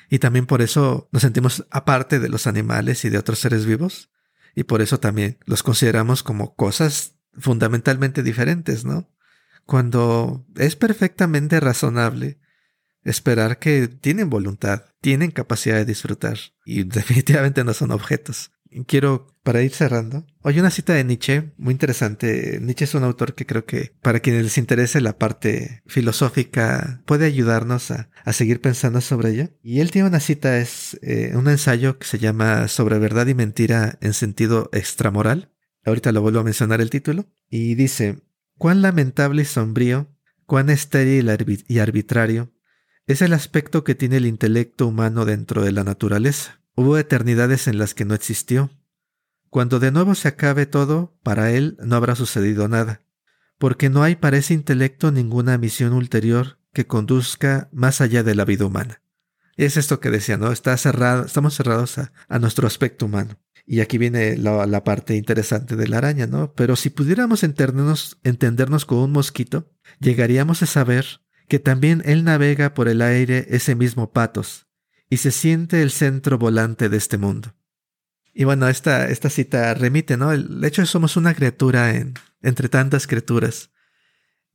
Y 0.10 0.20
también 0.20 0.46
por 0.46 0.62
eso 0.62 1.10
nos 1.12 1.24
sentimos 1.24 1.66
aparte 1.72 2.20
de 2.20 2.30
los 2.30 2.46
animales 2.46 3.06
y 3.06 3.10
de 3.10 3.18
otros 3.18 3.40
seres 3.40 3.66
vivos. 3.66 4.12
Y 4.56 4.64
por 4.64 4.82
eso 4.82 5.00
también 5.00 5.38
los 5.46 5.64
consideramos 5.64 6.22
como 6.22 6.56
cosas 6.56 7.16
fundamentalmente 7.34 8.22
diferentes, 8.22 8.86
¿no? 8.86 9.10
Cuando 9.66 10.46
es 10.56 10.76
perfectamente 10.76 11.60
razonable 11.60 12.40
esperar 13.04 13.60
que 13.60 13.88
tienen 13.88 14.30
voluntad, 14.30 14.86
tienen 15.00 15.32
capacidad 15.32 15.76
de 15.76 15.86
disfrutar 15.86 16.38
y 16.66 16.84
definitivamente 16.84 17.64
no 17.64 17.74
son 17.74 17.92
objetos. 17.92 18.52
Quiero, 18.86 19.36
para 19.44 19.64
ir 19.64 19.72
cerrando, 19.72 20.28
hay 20.44 20.60
una 20.60 20.70
cita 20.70 20.94
de 20.94 21.04
Nietzsche 21.04 21.52
muy 21.58 21.72
interesante. 21.72 22.60
Nietzsche 22.62 22.86
es 22.86 22.94
un 22.94 23.04
autor 23.04 23.34
que 23.34 23.46
creo 23.46 23.66
que 23.66 23.94
para 24.02 24.20
quienes 24.20 24.44
les 24.44 24.58
interese 24.60 25.02
la 25.02 25.18
parte 25.18 25.82
filosófica 25.88 27.02
puede 27.06 27.26
ayudarnos 27.26 27.92
a, 27.92 28.10
seguir 28.32 28.62
pensando 28.62 29.02
sobre 29.02 29.32
ella. 29.32 29.50
Y 29.64 29.80
él 29.80 29.90
tiene 29.90 30.08
una 30.08 30.20
cita, 30.20 30.60
es 30.60 31.00
eh, 31.02 31.34
un 31.36 31.48
ensayo 31.48 31.98
que 31.98 32.06
se 32.06 32.20
llama 32.20 32.68
Sobre 32.68 33.00
verdad 33.00 33.26
y 33.26 33.34
mentira 33.34 33.98
en 34.02 34.14
sentido 34.14 34.70
extramoral. 34.72 35.52
Ahorita 35.84 36.12
lo 36.12 36.22
vuelvo 36.22 36.40
a 36.40 36.44
mencionar 36.44 36.80
el 36.80 36.92
título. 36.92 37.26
Y 37.50 37.74
dice, 37.74 38.22
cuán 38.58 38.84
lamentable 38.84 39.42
y 39.42 39.46
sombrío, 39.46 40.08
cuán 40.46 40.70
estéril 40.70 41.32
y 41.68 41.80
arbitrario 41.80 42.54
es 43.10 43.24
el 43.24 43.34
aspecto 43.34 43.84
que 43.84 43.96
tiene 43.96 44.18
el 44.18 44.28
intelecto 44.28 44.86
humano 44.86 45.26
dentro 45.26 45.64
de 45.64 45.72
la 45.72 45.84
naturaleza. 45.84 46.59
Hubo 46.80 46.98
eternidades 46.98 47.68
en 47.68 47.78
las 47.78 47.94
que 47.94 48.06
no 48.06 48.16
existió. 48.16 48.70
Cuando 49.50 49.82
de 49.82 49.92
nuevo 49.92 50.16
se 50.16 50.30
acabe 50.30 50.66
todo, 50.66 51.14
para 51.24 51.52
él 51.52 51.76
no 51.84 51.98
habrá 51.98 52.16
sucedido 52.16 52.70
nada, 52.70 53.02
porque 53.58 53.90
no 53.90 54.02
hay 54.02 54.16
para 54.16 54.38
ese 54.38 54.54
intelecto 54.54 55.12
ninguna 55.12 55.58
misión 55.58 55.92
ulterior 55.92 56.58
que 56.72 56.88
conduzca 56.88 57.68
más 57.74 58.00
allá 58.00 58.24
de 58.24 58.34
la 58.34 58.46
vida 58.46 58.66
humana. 58.66 59.02
Es 59.58 59.76
esto 59.76 60.00
que 60.00 60.10
decía, 60.10 60.38
¿no? 60.38 60.54
Está 60.54 60.78
cerrado, 60.78 61.26
estamos 61.26 61.54
cerrados 61.54 61.98
a, 61.98 62.40
nuestro 62.40 62.66
aspecto 62.66 63.08
humano. 63.08 63.38
Y 63.66 63.82
aquí 63.82 63.98
viene 63.98 64.38
la, 64.38 64.66
la, 64.66 64.86
parte 64.86 65.18
interesante 65.18 65.76
de 65.76 65.86
la 65.90 65.98
araña, 65.98 66.28
¿no? 66.28 66.54
Pero 66.54 66.78
si 66.78 66.90
pudiéramos 66.90 67.44
entendernos 67.44 68.86
con 68.86 69.00
un 69.00 69.12
mosquito, 69.12 69.70
llegaríamos 70.00 70.64
a 70.64 70.66
saber 70.66 71.20
que 71.50 71.60
también 71.60 72.02
él 72.06 72.24
navega 72.24 72.74
por 72.74 72.88
el 72.88 73.02
aire 73.02 73.48
ese 73.50 73.76
mismo 73.76 74.14
patos, 74.14 74.69
y 75.10 75.18
se 75.18 75.32
siente 75.32 75.82
el 75.82 75.92
centro 75.92 76.38
volante 76.38 76.90
de 76.90 76.98
este 76.98 77.18
mundo. 77.18 77.56
Y 78.34 78.44
bueno, 78.44 78.68
esta, 78.68 79.10
esta 79.10 79.30
cita 79.30 79.74
remite, 79.74 80.16
¿no? 80.16 80.32
El 80.32 80.64
hecho 80.64 80.82
de 80.82 80.86
que 80.86 80.92
somos 80.92 81.18
una 81.18 81.34
criatura 81.34 81.96
en, 81.96 82.14
entre 82.42 82.70
tantas 82.70 83.08
criaturas 83.08 83.72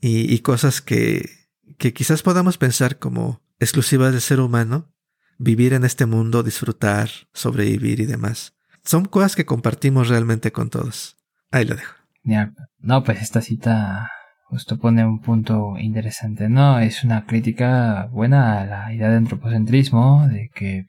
y, 0.01 0.33
y 0.33 0.39
cosas 0.41 0.81
que, 0.81 1.29
que 1.77 1.93
quizás 1.93 2.23
podamos 2.23 2.57
pensar 2.57 2.99
como 2.99 3.43
exclusivas 3.59 4.13
del 4.13 4.21
ser 4.21 4.41
humano, 4.41 4.95
vivir 5.39 5.73
en 5.73 5.85
este 5.85 6.07
mundo, 6.07 6.43
disfrutar, 6.43 7.11
sobrevivir 7.33 8.01
y 8.01 8.07
demás. 8.07 8.55
Son 8.85 9.05
cosas 9.07 9.35
que 9.35 9.47
compartimos 9.47 10.09
realmente 10.09 10.53
con 10.53 10.71
todos. 10.71 11.17
Ahí 11.51 11.65
lo 11.65 11.75
dejo. 11.75 11.95
No, 12.79 13.03
pues 13.03 13.21
esta 13.23 13.41
cita 13.41 14.11
justo 14.55 14.79
pone 14.79 15.05
un 15.05 15.19
punto 15.19 15.77
interesante, 15.81 16.49
¿no? 16.49 16.79
Es 16.79 17.03
una 17.03 17.27
crítica 17.27 18.07
buena 18.13 18.61
a 18.61 18.65
la 18.65 18.95
idea 18.95 19.09
de 19.09 19.17
antropocentrismo, 19.17 20.29
de 20.29 20.49
que 20.55 20.87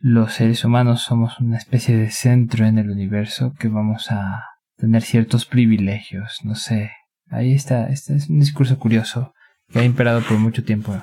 los 0.00 0.32
seres 0.32 0.64
humanos 0.64 1.02
somos 1.02 1.38
una 1.38 1.56
especie 1.56 1.96
de 1.96 2.10
centro 2.10 2.66
en 2.66 2.76
el 2.76 2.90
universo 2.90 3.52
que 3.56 3.68
vamos 3.68 4.10
a 4.10 4.42
tener 4.76 5.02
ciertos 5.02 5.46
privilegios, 5.46 6.40
no 6.42 6.56
sé. 6.56 6.90
Ahí 7.30 7.54
está, 7.54 7.86
este 7.86 8.16
es 8.16 8.28
un 8.28 8.40
discurso 8.40 8.80
curioso 8.80 9.32
que 9.68 9.78
ha 9.78 9.84
imperado 9.84 10.20
por 10.20 10.38
mucho 10.38 10.64
tiempo 10.64 11.00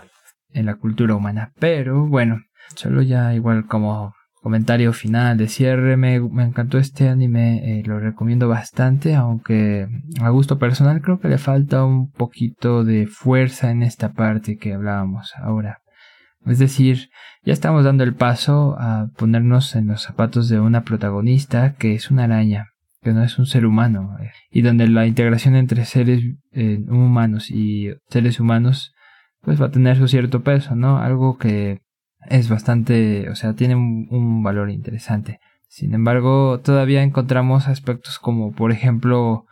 en 0.49 0.65
la 0.65 0.75
cultura 0.75 1.15
humana. 1.15 1.53
Pero 1.59 2.07
bueno, 2.07 2.41
solo 2.75 3.03
ya 3.03 3.33
igual 3.33 3.67
como 3.67 4.13
comentario 4.41 4.91
final 4.91 5.37
de 5.37 5.47
cierre, 5.47 5.97
me, 5.97 6.19
me 6.19 6.43
encantó 6.43 6.79
este 6.79 7.07
anime, 7.07 7.79
eh, 7.79 7.83
lo 7.85 7.99
recomiendo 7.99 8.47
bastante, 8.47 9.15
aunque 9.15 9.87
a 10.19 10.29
gusto 10.29 10.57
personal 10.57 11.01
creo 11.01 11.19
que 11.19 11.29
le 11.29 11.37
falta 11.37 11.85
un 11.85 12.11
poquito 12.11 12.83
de 12.83 13.05
fuerza 13.05 13.69
en 13.69 13.83
esta 13.83 14.13
parte 14.13 14.57
que 14.57 14.73
hablábamos 14.73 15.33
ahora. 15.35 15.79
Es 16.45 16.57
decir, 16.57 17.09
ya 17.43 17.53
estamos 17.53 17.85
dando 17.85 18.03
el 18.03 18.15
paso 18.15 18.75
a 18.79 19.09
ponernos 19.15 19.75
en 19.75 19.87
los 19.87 20.01
zapatos 20.01 20.49
de 20.49 20.59
una 20.59 20.83
protagonista 20.83 21.75
que 21.75 21.93
es 21.93 22.09
una 22.09 22.23
araña, 22.23 22.69
que 23.03 23.13
no 23.13 23.23
es 23.23 23.37
un 23.37 23.45
ser 23.45 23.67
humano, 23.67 24.17
eh, 24.19 24.31
y 24.49 24.63
donde 24.63 24.87
la 24.87 25.05
integración 25.05 25.55
entre 25.55 25.85
seres 25.85 26.23
eh, 26.51 26.79
humanos 26.89 27.51
y 27.51 27.93
seres 28.09 28.39
humanos 28.39 28.93
pues 29.41 29.61
va 29.61 29.67
a 29.67 29.71
tener 29.71 29.97
su 29.97 30.07
cierto 30.07 30.41
peso, 30.41 30.75
¿no? 30.75 30.99
Algo 30.99 31.37
que 31.37 31.81
es 32.29 32.49
bastante, 32.49 33.29
o 33.29 33.35
sea, 33.35 33.53
tiene 33.53 33.75
un, 33.75 34.07
un, 34.09 34.43
valor 34.43 34.69
interesante. 34.69 35.39
Sin 35.67 35.93
embargo, 35.93 36.59
todavía 36.59 37.03
encontramos 37.03 37.67
aspectos 37.67 38.19
como, 38.19 38.51
por 38.51 38.71
ejemplo, 38.71 39.45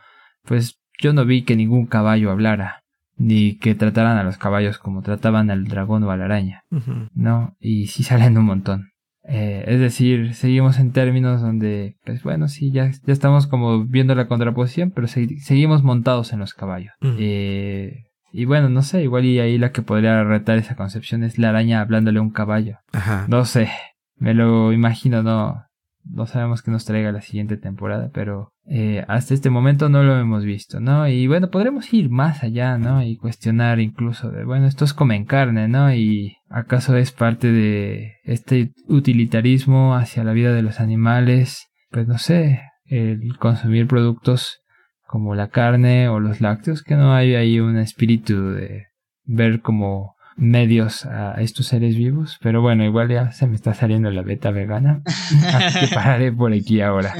pues 0.44 0.80
yo 1.02 1.14
no 1.14 1.26
vi 1.26 1.44
que 1.44 1.56
ningún 1.56 1.86
caballo 1.86 2.32
hablara, 2.32 2.84
ni 3.18 3.58
que 3.58 3.76
trataran 3.76 4.18
a 4.18 4.24
los 4.24 4.38
caballos 4.38 4.78
como 4.80 5.02
trataban 5.02 5.50
al 5.50 5.66
dragón 5.66 6.04
o 6.04 6.12
a 6.12 6.18
la 6.18 6.26
araña, 6.26 6.64
Uh 6.72 6.78
-huh. 6.78 7.10
¿no? 7.14 7.56
Y 7.60 7.88
sí 7.88 8.04
salen 8.04 8.38
un 8.38 8.46
montón. 8.46 8.90
Eh, 9.24 9.64
es 9.68 9.80
decir, 9.80 10.34
seguimos 10.34 10.80
en 10.80 10.92
términos 10.92 11.42
donde, 11.42 11.98
pues 12.04 12.24
bueno, 12.24 12.48
sí, 12.48 12.72
ya, 12.72 12.90
ya 12.90 13.14
estamos 13.14 13.48
como 13.48 13.86
viendo 13.86 14.16
la 14.16 14.28
contraposición, 14.28 14.92
pero 14.92 15.08
se, 15.08 15.38
seguimos 15.40 15.84
montados 15.84 16.34
en 16.34 16.40
los 16.40 16.54
caballos. 16.54 16.94
Uh 17.02 17.08
-huh. 17.08 17.16
eh, 17.20 18.06
y 18.32 18.46
bueno, 18.46 18.70
no 18.70 18.82
sé, 18.82 19.04
igual 19.04 19.26
y 19.26 19.40
ahí 19.40 19.58
la 19.58 19.72
que 19.72 19.82
podría 19.82 20.24
retar 20.24 20.58
esa 20.58 20.76
concepción 20.76 21.24
es 21.24 21.38
la 21.38 21.50
araña 21.50 21.82
hablándole 21.82 22.20
a 22.20 22.24
un 22.24 22.32
caballo. 22.32 22.78
Ajá. 22.92 23.26
No 23.28 23.46
sé, 23.46 23.70
me 24.18 24.34
lo 24.34 24.72
imagino, 24.74 25.24
no, 25.24 25.64
no 26.06 26.26
sabemos 26.26 26.62
qué 26.62 26.72
nos 26.72 26.86
traiga 26.86 27.12
la 27.12 27.22
siguiente 27.22 27.58
temporada, 27.58 28.10
pero 28.14 28.54
eh, 28.66 29.04
hasta 29.08 29.34
este 29.34 29.50
momento 29.50 29.90
no 29.90 30.04
lo 30.04 30.18
hemos 30.20 30.44
visto, 30.44 30.80
¿no? 30.80 31.08
Y 31.08 31.28
bueno, 31.28 31.50
podremos 31.50 31.92
ir 31.94 32.10
más 32.10 32.44
allá, 32.44 32.78
¿no? 32.78 33.04
Y 33.04 33.18
cuestionar 33.18 33.80
incluso 33.80 34.30
de, 34.32 34.44
bueno, 34.44 34.68
estos 34.68 34.94
comen 34.94 35.26
carne, 35.26 35.68
¿no? 35.68 35.94
Y 35.94 36.38
acaso 36.50 36.96
es 36.98 37.12
parte 37.12 37.52
de 37.52 38.14
este 38.24 38.74
utilitarismo 38.88 39.96
hacia 39.96 40.24
la 40.24 40.34
vida 40.34 40.54
de 40.54 40.62
los 40.62 40.80
animales, 40.80 41.68
pues 41.92 42.08
no 42.08 42.18
sé, 42.18 42.62
el 42.86 43.38
consumir 43.38 43.88
productos 43.88 44.62
como 45.10 45.34
la 45.34 45.50
carne 45.50 46.08
o 46.08 46.20
los 46.20 46.40
lácteos, 46.40 46.84
que 46.84 46.94
no 46.94 47.16
hay 47.16 47.34
ahí 47.34 47.60
un 47.60 47.78
espíritu 47.78 48.52
de 48.52 48.90
ver 49.24 49.62
como 49.62 50.16
medios 50.38 51.04
a 51.06 51.42
estos 51.42 51.66
seres 51.66 51.96
vivos, 51.96 52.38
pero 52.42 52.62
bueno, 52.62 52.86
igual 52.86 53.10
ya 53.10 53.32
se 53.32 53.48
me 53.48 53.56
está 53.56 53.74
saliendo 53.74 54.12
la 54.12 54.22
beta 54.22 54.52
vegana, 54.52 55.02
así 55.54 55.80
que 55.88 55.96
pararé 55.96 56.32
por 56.32 56.54
aquí 56.54 56.80
ahora. 56.80 57.16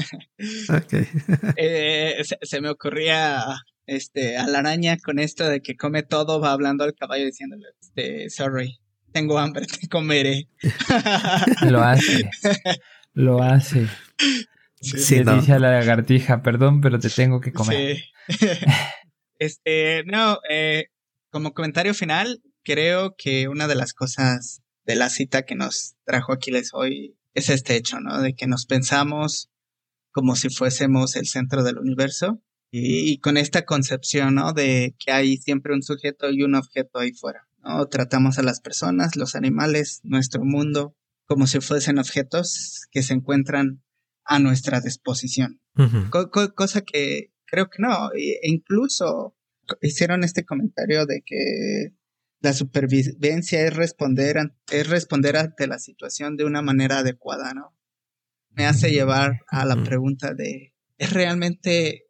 Okay. 0.68 1.06
eh, 1.56 2.20
se, 2.22 2.38
se, 2.40 2.60
me 2.60 2.70
ocurría 2.70 3.42
este 3.86 4.38
a 4.38 4.46
la 4.46 4.60
araña 4.60 4.96
con 4.96 5.18
esto 5.18 5.48
de 5.48 5.60
que 5.60 5.76
come 5.76 6.04
todo, 6.04 6.40
va 6.40 6.52
hablando 6.52 6.84
al 6.84 6.94
caballo 6.94 7.24
diciéndole, 7.24 7.64
este, 7.82 8.30
sorry, 8.30 8.78
tengo 9.12 9.36
hambre, 9.36 9.66
te 9.80 9.88
comeré. 9.88 10.48
lo 11.68 11.82
hace, 11.82 12.30
lo 13.14 13.42
hace. 13.42 13.88
Sí, 14.80 15.16
le 15.16 15.24
no. 15.24 15.36
dice 15.36 15.52
a 15.52 15.58
la 15.58 15.72
lagartija, 15.72 16.42
perdón, 16.42 16.80
pero 16.80 16.98
te 16.98 17.10
tengo 17.10 17.40
que 17.40 17.52
comer. 17.52 17.96
Sí. 17.96 18.04
este, 19.38 20.04
no, 20.04 20.38
eh, 20.48 20.86
como 21.30 21.52
comentario 21.52 21.94
final, 21.94 22.42
creo 22.64 23.14
que 23.16 23.48
una 23.48 23.68
de 23.68 23.74
las 23.74 23.92
cosas 23.92 24.62
de 24.84 24.96
la 24.96 25.10
cita 25.10 25.42
que 25.42 25.54
nos 25.54 25.96
trajo 26.04 26.32
Aquiles 26.32 26.70
hoy 26.72 27.16
es 27.34 27.50
este 27.50 27.76
hecho, 27.76 28.00
¿no? 28.00 28.20
De 28.22 28.34
que 28.34 28.46
nos 28.46 28.66
pensamos 28.66 29.50
como 30.12 30.34
si 30.34 30.48
fuésemos 30.48 31.14
el 31.14 31.26
centro 31.26 31.62
del 31.62 31.78
universo 31.78 32.42
y, 32.72 33.12
y, 33.12 33.18
con 33.18 33.36
esta 33.36 33.64
concepción, 33.64 34.34
¿no? 34.34 34.52
De 34.52 34.94
que 34.98 35.12
hay 35.12 35.36
siempre 35.36 35.74
un 35.74 35.82
sujeto 35.82 36.30
y 36.30 36.42
un 36.42 36.54
objeto 36.54 36.98
ahí 36.98 37.12
fuera, 37.12 37.48
¿no? 37.58 37.86
Tratamos 37.86 38.38
a 38.38 38.42
las 38.42 38.60
personas, 38.60 39.14
los 39.14 39.34
animales, 39.34 40.00
nuestro 40.04 40.42
mundo, 40.44 40.96
como 41.26 41.46
si 41.46 41.60
fuesen 41.60 41.98
objetos 41.98 42.86
que 42.90 43.02
se 43.02 43.12
encuentran 43.12 43.82
a 44.30 44.38
nuestra 44.38 44.80
disposición. 44.80 45.60
Uh 45.76 45.82
-huh. 45.82 46.10
Co 46.10 46.30
co 46.30 46.54
cosa 46.54 46.82
que 46.82 47.32
creo 47.50 47.68
que 47.68 47.82
no. 47.82 48.12
E 48.14 48.38
incluso 48.56 49.34
hicieron 49.82 50.22
este 50.22 50.44
comentario 50.44 51.04
de 51.04 51.22
que 51.26 51.94
la 52.40 52.52
supervivencia 52.52 53.66
es 53.66 53.74
responder, 53.74 54.36
es 54.70 54.88
responder 54.88 55.36
ante 55.36 55.66
la 55.66 55.78
situación 55.80 56.36
de 56.36 56.44
una 56.44 56.62
manera 56.62 56.98
adecuada, 56.98 57.52
¿no? 57.54 57.76
Me 58.50 58.66
hace 58.66 58.90
llevar 58.90 59.40
a 59.48 59.64
la 59.64 59.82
pregunta 59.82 60.32
de, 60.32 60.74
¿es 60.96 61.12
realmente, 61.12 62.06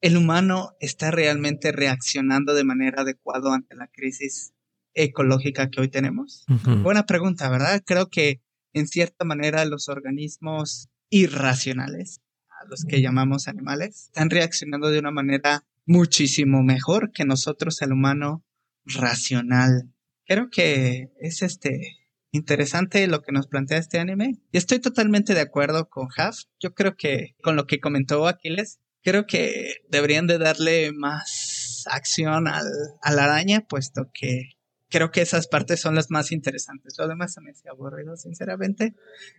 el 0.00 0.16
humano 0.16 0.76
está 0.78 1.10
realmente 1.10 1.72
reaccionando 1.72 2.54
de 2.54 2.64
manera 2.64 3.02
adecuada 3.02 3.54
ante 3.54 3.74
la 3.74 3.88
crisis 3.88 4.54
ecológica 4.94 5.68
que 5.68 5.80
hoy 5.80 5.88
tenemos? 5.88 6.44
Buena 6.82 7.06
pregunta, 7.06 7.50
¿verdad? 7.50 7.82
Creo 7.84 8.08
que 8.08 8.40
en 8.72 8.86
cierta 8.86 9.24
manera 9.24 9.64
los 9.64 9.88
organismos 9.88 10.88
irracionales, 11.10 12.20
a 12.48 12.66
los 12.68 12.84
que 12.84 13.00
llamamos 13.00 13.48
animales, 13.48 14.06
están 14.06 14.30
reaccionando 14.30 14.90
de 14.90 14.98
una 14.98 15.10
manera 15.10 15.64
muchísimo 15.84 16.62
mejor 16.62 17.12
que 17.12 17.24
nosotros, 17.24 17.80
el 17.82 17.92
humano 17.92 18.44
racional. 18.84 19.92
Creo 20.24 20.50
que 20.50 21.10
es 21.20 21.42
este 21.42 21.98
interesante 22.32 23.06
lo 23.06 23.22
que 23.22 23.32
nos 23.32 23.46
plantea 23.46 23.78
este 23.78 23.98
anime. 23.98 24.38
Y 24.52 24.58
estoy 24.58 24.78
totalmente 24.78 25.34
de 25.34 25.40
acuerdo 25.40 25.88
con 25.88 26.08
Haf. 26.16 26.36
Yo 26.60 26.74
creo 26.74 26.96
que 26.96 27.34
con 27.42 27.56
lo 27.56 27.66
que 27.66 27.80
comentó 27.80 28.26
Aquiles, 28.26 28.80
creo 29.02 29.26
que 29.26 29.76
deberían 29.88 30.26
de 30.26 30.38
darle 30.38 30.92
más 30.92 31.84
acción 31.90 32.48
al, 32.48 32.66
a 33.02 33.12
la 33.12 33.24
araña, 33.24 33.66
puesto 33.68 34.10
que 34.12 34.55
creo 34.88 35.10
que 35.10 35.20
esas 35.20 35.48
partes 35.48 35.80
son 35.80 35.94
las 35.94 36.10
más 36.10 36.32
interesantes. 36.32 36.94
Lo 36.98 37.08
demás 37.08 37.32
se 37.32 37.40
me 37.40 37.50
ha 37.50 37.70
aburrido, 37.70 38.16
sinceramente. 38.16 38.94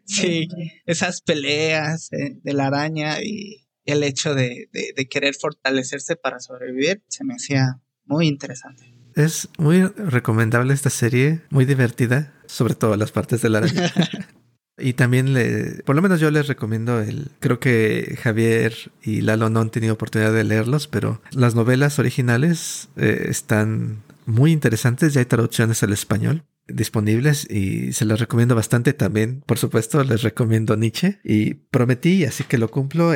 Sí, 0.05 0.47
esas 0.85 1.21
peleas 1.21 2.11
eh, 2.13 2.37
de 2.43 2.53
la 2.53 2.67
araña 2.67 3.21
y 3.21 3.67
el 3.85 4.03
hecho 4.03 4.35
de, 4.35 4.69
querer 5.09 5.33
fortalecerse 5.33 6.15
para 6.15 6.39
sobrevivir 6.39 7.01
se 7.07 7.23
me 7.23 7.33
hacía 7.33 7.79
muy 8.05 8.27
interesante. 8.27 8.93
Es 9.15 9.49
muy 9.57 9.83
recomendable 9.83 10.73
esta 10.73 10.91
serie, 10.91 11.41
muy 11.49 11.65
divertida, 11.65 12.33
sobre 12.45 12.75
todo 12.75 12.95
las 12.97 13.11
partes 13.11 13.41
de 13.41 13.49
la 13.49 13.59
araña. 13.59 13.91
y 14.77 14.93
también 14.93 15.33
le, 15.33 15.81
por 15.85 15.95
lo 15.95 16.01
menos 16.03 16.19
yo 16.19 16.29
les 16.29 16.47
recomiendo 16.47 16.99
el, 16.99 17.31
creo 17.39 17.59
que 17.59 18.15
Javier 18.21 18.75
y 19.01 19.21
Lalo 19.21 19.49
no 19.49 19.61
han 19.61 19.71
tenido 19.71 19.95
oportunidad 19.95 20.33
de 20.33 20.43
leerlos, 20.43 20.87
pero 20.87 21.21
las 21.31 21.55
novelas 21.55 21.97
originales 21.97 22.89
eh, 22.97 23.25
están 23.29 24.03
muy 24.27 24.51
interesantes, 24.51 25.13
ya 25.13 25.21
hay 25.21 25.25
traducciones 25.25 25.81
al 25.81 25.93
español 25.93 26.45
disponibles 26.67 27.49
y 27.49 27.93
se 27.93 28.05
las 28.05 28.19
recomiendo 28.19 28.53
bastante 28.53 28.93
también. 28.93 29.41
Por 29.45 29.57
supuesto, 29.57 30.03
les 30.03 30.21
recomiendo 30.21 30.75
Nietzsche 30.75 31.19
y 31.23 31.53
prometí, 31.53 32.25
así 32.25 32.43
que 32.43 32.57
lo 32.57 32.69
cumplo. 32.69 33.13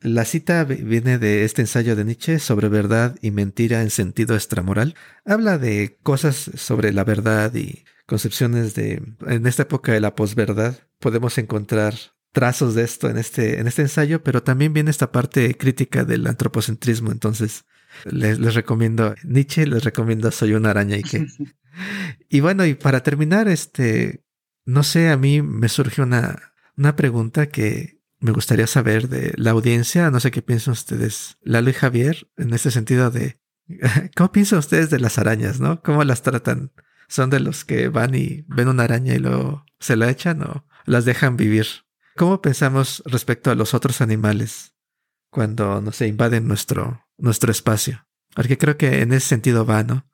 La 0.00 0.24
cita 0.24 0.64
viene 0.64 1.18
de 1.18 1.44
este 1.44 1.62
ensayo 1.62 1.96
de 1.96 2.04
Nietzsche 2.04 2.38
sobre 2.38 2.68
verdad 2.68 3.16
y 3.20 3.30
mentira 3.30 3.82
en 3.82 3.90
sentido 3.90 4.34
extramoral. 4.34 4.94
Habla 5.24 5.58
de 5.58 5.98
cosas 6.02 6.50
sobre 6.54 6.92
la 6.92 7.04
verdad 7.04 7.54
y 7.54 7.84
concepciones 8.06 8.74
de, 8.74 9.02
en 9.26 9.46
esta 9.46 9.64
época 9.64 9.92
de 9.92 10.00
la 10.00 10.14
posverdad, 10.14 10.78
podemos 10.98 11.36
encontrar 11.36 11.94
trazos 12.32 12.74
de 12.74 12.84
esto 12.84 13.10
en 13.10 13.18
este, 13.18 13.60
en 13.60 13.66
este 13.66 13.82
ensayo, 13.82 14.22
pero 14.22 14.42
también 14.42 14.72
viene 14.72 14.90
esta 14.90 15.12
parte 15.12 15.56
crítica 15.56 16.04
del 16.04 16.26
antropocentrismo. 16.26 17.12
Entonces, 17.12 17.64
les, 18.04 18.38
les 18.38 18.54
recomiendo 18.54 19.14
Nietzsche, 19.24 19.66
les 19.66 19.84
recomiendo 19.84 20.30
Soy 20.30 20.54
una 20.54 20.70
araña 20.70 20.96
y 20.96 21.02
que 21.02 21.26
y 22.28 22.40
bueno, 22.40 22.64
y 22.66 22.74
para 22.74 23.02
terminar, 23.02 23.48
este, 23.48 24.24
no 24.64 24.82
sé, 24.82 25.10
a 25.10 25.16
mí 25.16 25.42
me 25.42 25.68
surge 25.68 26.02
una, 26.02 26.52
una 26.76 26.96
pregunta 26.96 27.46
que 27.48 28.00
me 28.20 28.32
gustaría 28.32 28.66
saber 28.66 29.08
de 29.08 29.32
la 29.36 29.50
audiencia. 29.52 30.10
No 30.10 30.20
sé 30.20 30.30
qué 30.30 30.42
piensan 30.42 30.72
ustedes, 30.72 31.38
Lalo 31.42 31.70
y 31.70 31.74
Javier, 31.74 32.28
en 32.36 32.52
este 32.52 32.70
sentido 32.70 33.10
de 33.10 33.40
cómo 34.16 34.32
piensan 34.32 34.58
ustedes 34.58 34.90
de 34.90 35.00
las 35.00 35.18
arañas, 35.18 35.60
¿no? 35.60 35.82
¿Cómo 35.82 36.04
las 36.04 36.22
tratan? 36.22 36.72
¿Son 37.08 37.30
de 37.30 37.40
los 37.40 37.64
que 37.64 37.88
van 37.88 38.14
y 38.14 38.44
ven 38.48 38.68
una 38.68 38.84
araña 38.84 39.14
y 39.14 39.18
luego 39.18 39.64
se 39.78 39.96
la 39.96 40.10
echan 40.10 40.42
o 40.42 40.66
las 40.84 41.04
dejan 41.04 41.36
vivir? 41.36 41.66
¿Cómo 42.16 42.42
pensamos 42.42 43.02
respecto 43.06 43.50
a 43.50 43.54
los 43.54 43.74
otros 43.74 44.00
animales 44.00 44.74
cuando, 45.30 45.80
no 45.80 45.92
sé, 45.92 46.08
invaden 46.08 46.48
nuestro, 46.48 47.07
nuestro 47.18 47.52
espacio? 47.52 48.06
Porque 48.34 48.56
creo 48.56 48.76
que 48.76 49.02
en 49.02 49.12
ese 49.12 49.26
sentido 49.28 49.66
va, 49.66 49.82
¿no? 49.82 50.08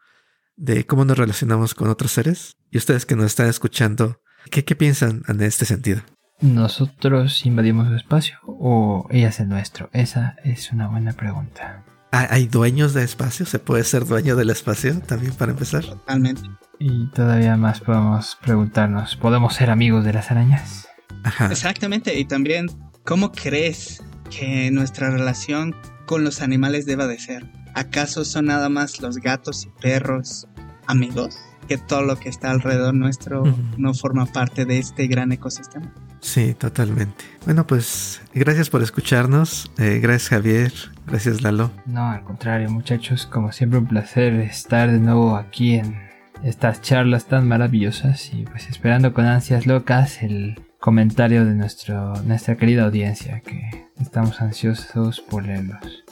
de 0.57 0.87
cómo 0.87 1.05
nos 1.05 1.19
relacionamos 1.19 1.75
con 1.75 1.89
otros 1.89 2.13
seres. 2.13 2.57
Y 2.71 2.79
ustedes 2.79 3.07
que 3.07 3.17
nos 3.17 3.27
están 3.27 3.49
escuchando, 3.49 4.21
¿qué, 4.51 4.65
qué 4.65 4.75
piensan 4.75 5.23
en 5.29 5.41
este 5.43 5.65
sentido? 5.65 6.03
¿Nosotros 6.41 7.47
invadimos 7.47 7.89
su 7.89 7.95
espacio 7.95 8.39
o 8.47 9.07
ellas 9.11 9.41
el 9.41 9.49
nuestro? 9.49 9.89
Esa 9.93 10.37
es 10.45 10.73
una 10.73 10.89
buena 10.89 11.13
pregunta. 11.13 11.85
¿Hay 12.11 12.47
dueños 12.47 12.95
de 12.95 13.03
espacio? 13.03 13.45
¿Se 13.45 13.59
puede 13.59 13.83
ser 13.83 14.05
dueño 14.05 14.37
del 14.37 14.51
espacio 14.51 15.01
también 15.01 15.33
para 15.35 15.51
empezar? 15.51 15.85
Totalmente. 15.85 16.43
Y 16.79 17.09
todavía 17.11 17.57
más 17.57 17.81
podemos 17.81 18.39
preguntarnos, 18.41 19.17
¿podemos 19.17 19.55
ser 19.55 19.71
amigos 19.71 20.05
de 20.05 20.13
las 20.13 20.31
arañas? 20.31 20.89
Ajá. 21.25 21.47
Exactamente. 21.47 22.17
Y 22.17 22.25
también, 22.25 22.67
¿cómo 23.05 23.33
crees 23.33 24.03
que 24.31 24.71
nuestra 24.71 25.11
relación 25.11 25.75
con 26.07 26.25
los 26.25 26.43
animales 26.43 26.87
deba 26.87 27.07
de 27.07 27.19
ser? 27.19 27.45
¿Acaso 27.75 28.25
son 28.25 28.47
nada 28.47 28.69
más 28.69 29.01
los 29.01 29.19
gatos 29.19 29.65
y 29.65 29.81
perros 29.81 30.47
amigos? 30.87 31.39
Que 31.69 31.79
todo 31.79 32.03
lo 32.03 32.17
que 32.17 32.29
está 32.29 32.51
alrededor 32.51 32.95
nuestro 32.95 33.43
no 33.79 33.95
forma 33.95 34.27
parte 34.27 34.67
de 34.67 34.79
este 34.79 35.07
gran 35.07 35.33
ecosistema. 35.33 35.93
Sí, 36.21 36.55
totalmente. 36.55 37.25
Bueno, 37.45 37.67
pues 37.67 38.23
gracias 38.35 38.71
por 38.71 38.83
escucharnos. 38.83 39.71
Eh, 39.79 39.99
gracias 40.03 40.29
Javier. 40.29 40.73
Gracias 41.07 41.43
Lalo. 41.43 41.71
No, 41.87 42.11
al 42.11 42.23
contrario 42.23 42.71
muchachos, 42.71 43.27
como 43.27 43.53
siempre 43.53 43.79
un 43.79 43.87
placer 43.87 44.35
estar 44.35 44.91
de 44.91 44.99
nuevo 44.99 45.37
aquí 45.37 45.75
en 45.75 45.97
estas 46.43 46.83
charlas 46.83 47.27
tan 47.27 47.49
maravillosas 47.49 48.33
y 48.33 48.45
pues 48.45 48.69
esperando 48.69 49.15
con 49.15 49.25
ansias 49.25 49.67
locas 49.67 50.23
el 50.23 50.64
comentario 50.85 51.47
de 51.47 51.55
nuestro, 51.55 52.13
nuestra 52.25 52.59
querida 52.59 52.85
audiencia 52.85 53.41
que 53.41 53.89
estamos 53.99 54.43
ansiosos 54.43 55.19
por 55.19 55.47
leerlos. 55.47 56.05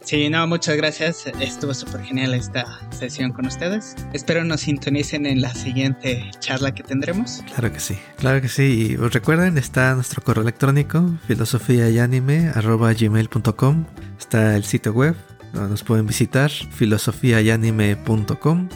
Sí, 0.00 0.30
no, 0.30 0.46
muchas 0.46 0.78
gracias. 0.78 1.26
Estuvo 1.40 1.74
súper 1.74 2.04
genial 2.04 2.32
esta 2.32 2.64
sesión 2.90 3.32
con 3.32 3.44
ustedes. 3.44 3.94
Espero 4.14 4.42
nos 4.44 4.62
sintonicen 4.62 5.26
en 5.26 5.42
la 5.42 5.52
siguiente 5.52 6.30
charla 6.38 6.74
que 6.74 6.82
tendremos. 6.82 7.44
Claro 7.54 7.70
que 7.70 7.80
sí, 7.80 7.98
claro 8.16 8.40
que 8.40 8.48
sí. 8.48 8.92
Y 8.92 8.96
recuerden, 8.96 9.58
está 9.58 9.94
nuestro 9.94 10.22
correo 10.22 10.42
electrónico, 10.42 11.04
filosofía 11.26 11.90
y 11.90 11.98
anime, 11.98 12.50
gmail.com. 12.50 13.84
Está 14.18 14.56
el 14.56 14.64
sitio 14.64 14.94
web, 14.94 15.16
donde 15.52 15.68
nos 15.68 15.82
pueden 15.82 16.06
visitar, 16.06 16.50
filosofiayanime.com. 16.50 18.68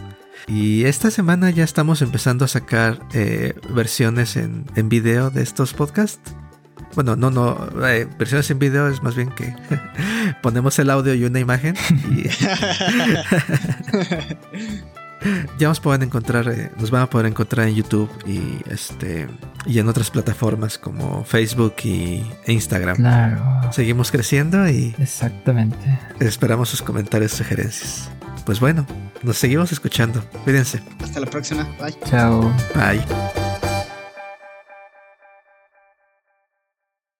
Y 0.49 0.85
esta 0.85 1.11
semana 1.11 1.51
ya 1.51 1.65
estamos 1.65 2.01
empezando 2.01 2.47
a 2.47 2.49
sacar 2.49 3.01
eh, 3.13 3.55
versiones 3.71 4.37
en, 4.37 4.65
en 4.77 4.89
video 4.89 5.31
de 5.31 5.43
estos 5.43 5.75
podcasts. 5.75 6.33
Bueno, 6.95 7.17
no, 7.17 7.31
no, 7.31 7.69
eh, 7.87 8.09
versiones 8.19 8.51
en 8.51 8.59
video 8.59 8.89
es 8.89 9.03
más 9.03 9.15
bien 9.15 9.29
que 9.31 9.55
ponemos 10.43 10.79
el 10.79 10.89
audio 10.91 11.15
y 11.15 11.25
una 11.25 11.39
imagen. 11.39 11.75
Y 12.11 12.29
ya 15.59 15.69
nos 15.69 15.81
pueden 15.81 16.03
encontrar, 16.03 16.49
eh, 16.49 16.71
nos 16.79 16.91
van 16.91 17.03
a 17.03 17.11
poder 17.11 17.27
encontrar 17.27 17.69
en 17.69 17.75
YouTube 17.75 18.11
y 18.27 18.63
este 18.71 19.29
y 19.67 19.79
en 19.79 19.89
otras 19.89 20.11
plataformas 20.11 20.79
como 20.79 21.25
Facebook 21.25 21.75
y 21.85 22.25
e 22.47 22.53
Instagram. 22.53 22.97
Claro. 22.97 23.73
Seguimos 23.73 24.11
creciendo 24.11 24.67
y 24.69 24.95
exactamente. 24.99 25.77
Esperamos 26.21 26.71
sus 26.71 26.83
comentarios, 26.83 27.33
sugerencias. 27.33 28.11
Pues 28.49 28.61
bueno, 28.61 28.87
nos 29.23 29.37
seguimos 29.37 29.73
escuchando. 29.73 30.25
Cuídense. 30.45 30.81
Hasta 31.03 31.21
la 31.21 31.27
próxima. 31.27 31.65
Bye. 31.79 31.95
Chao. 32.09 32.51
Bye. 32.75 33.48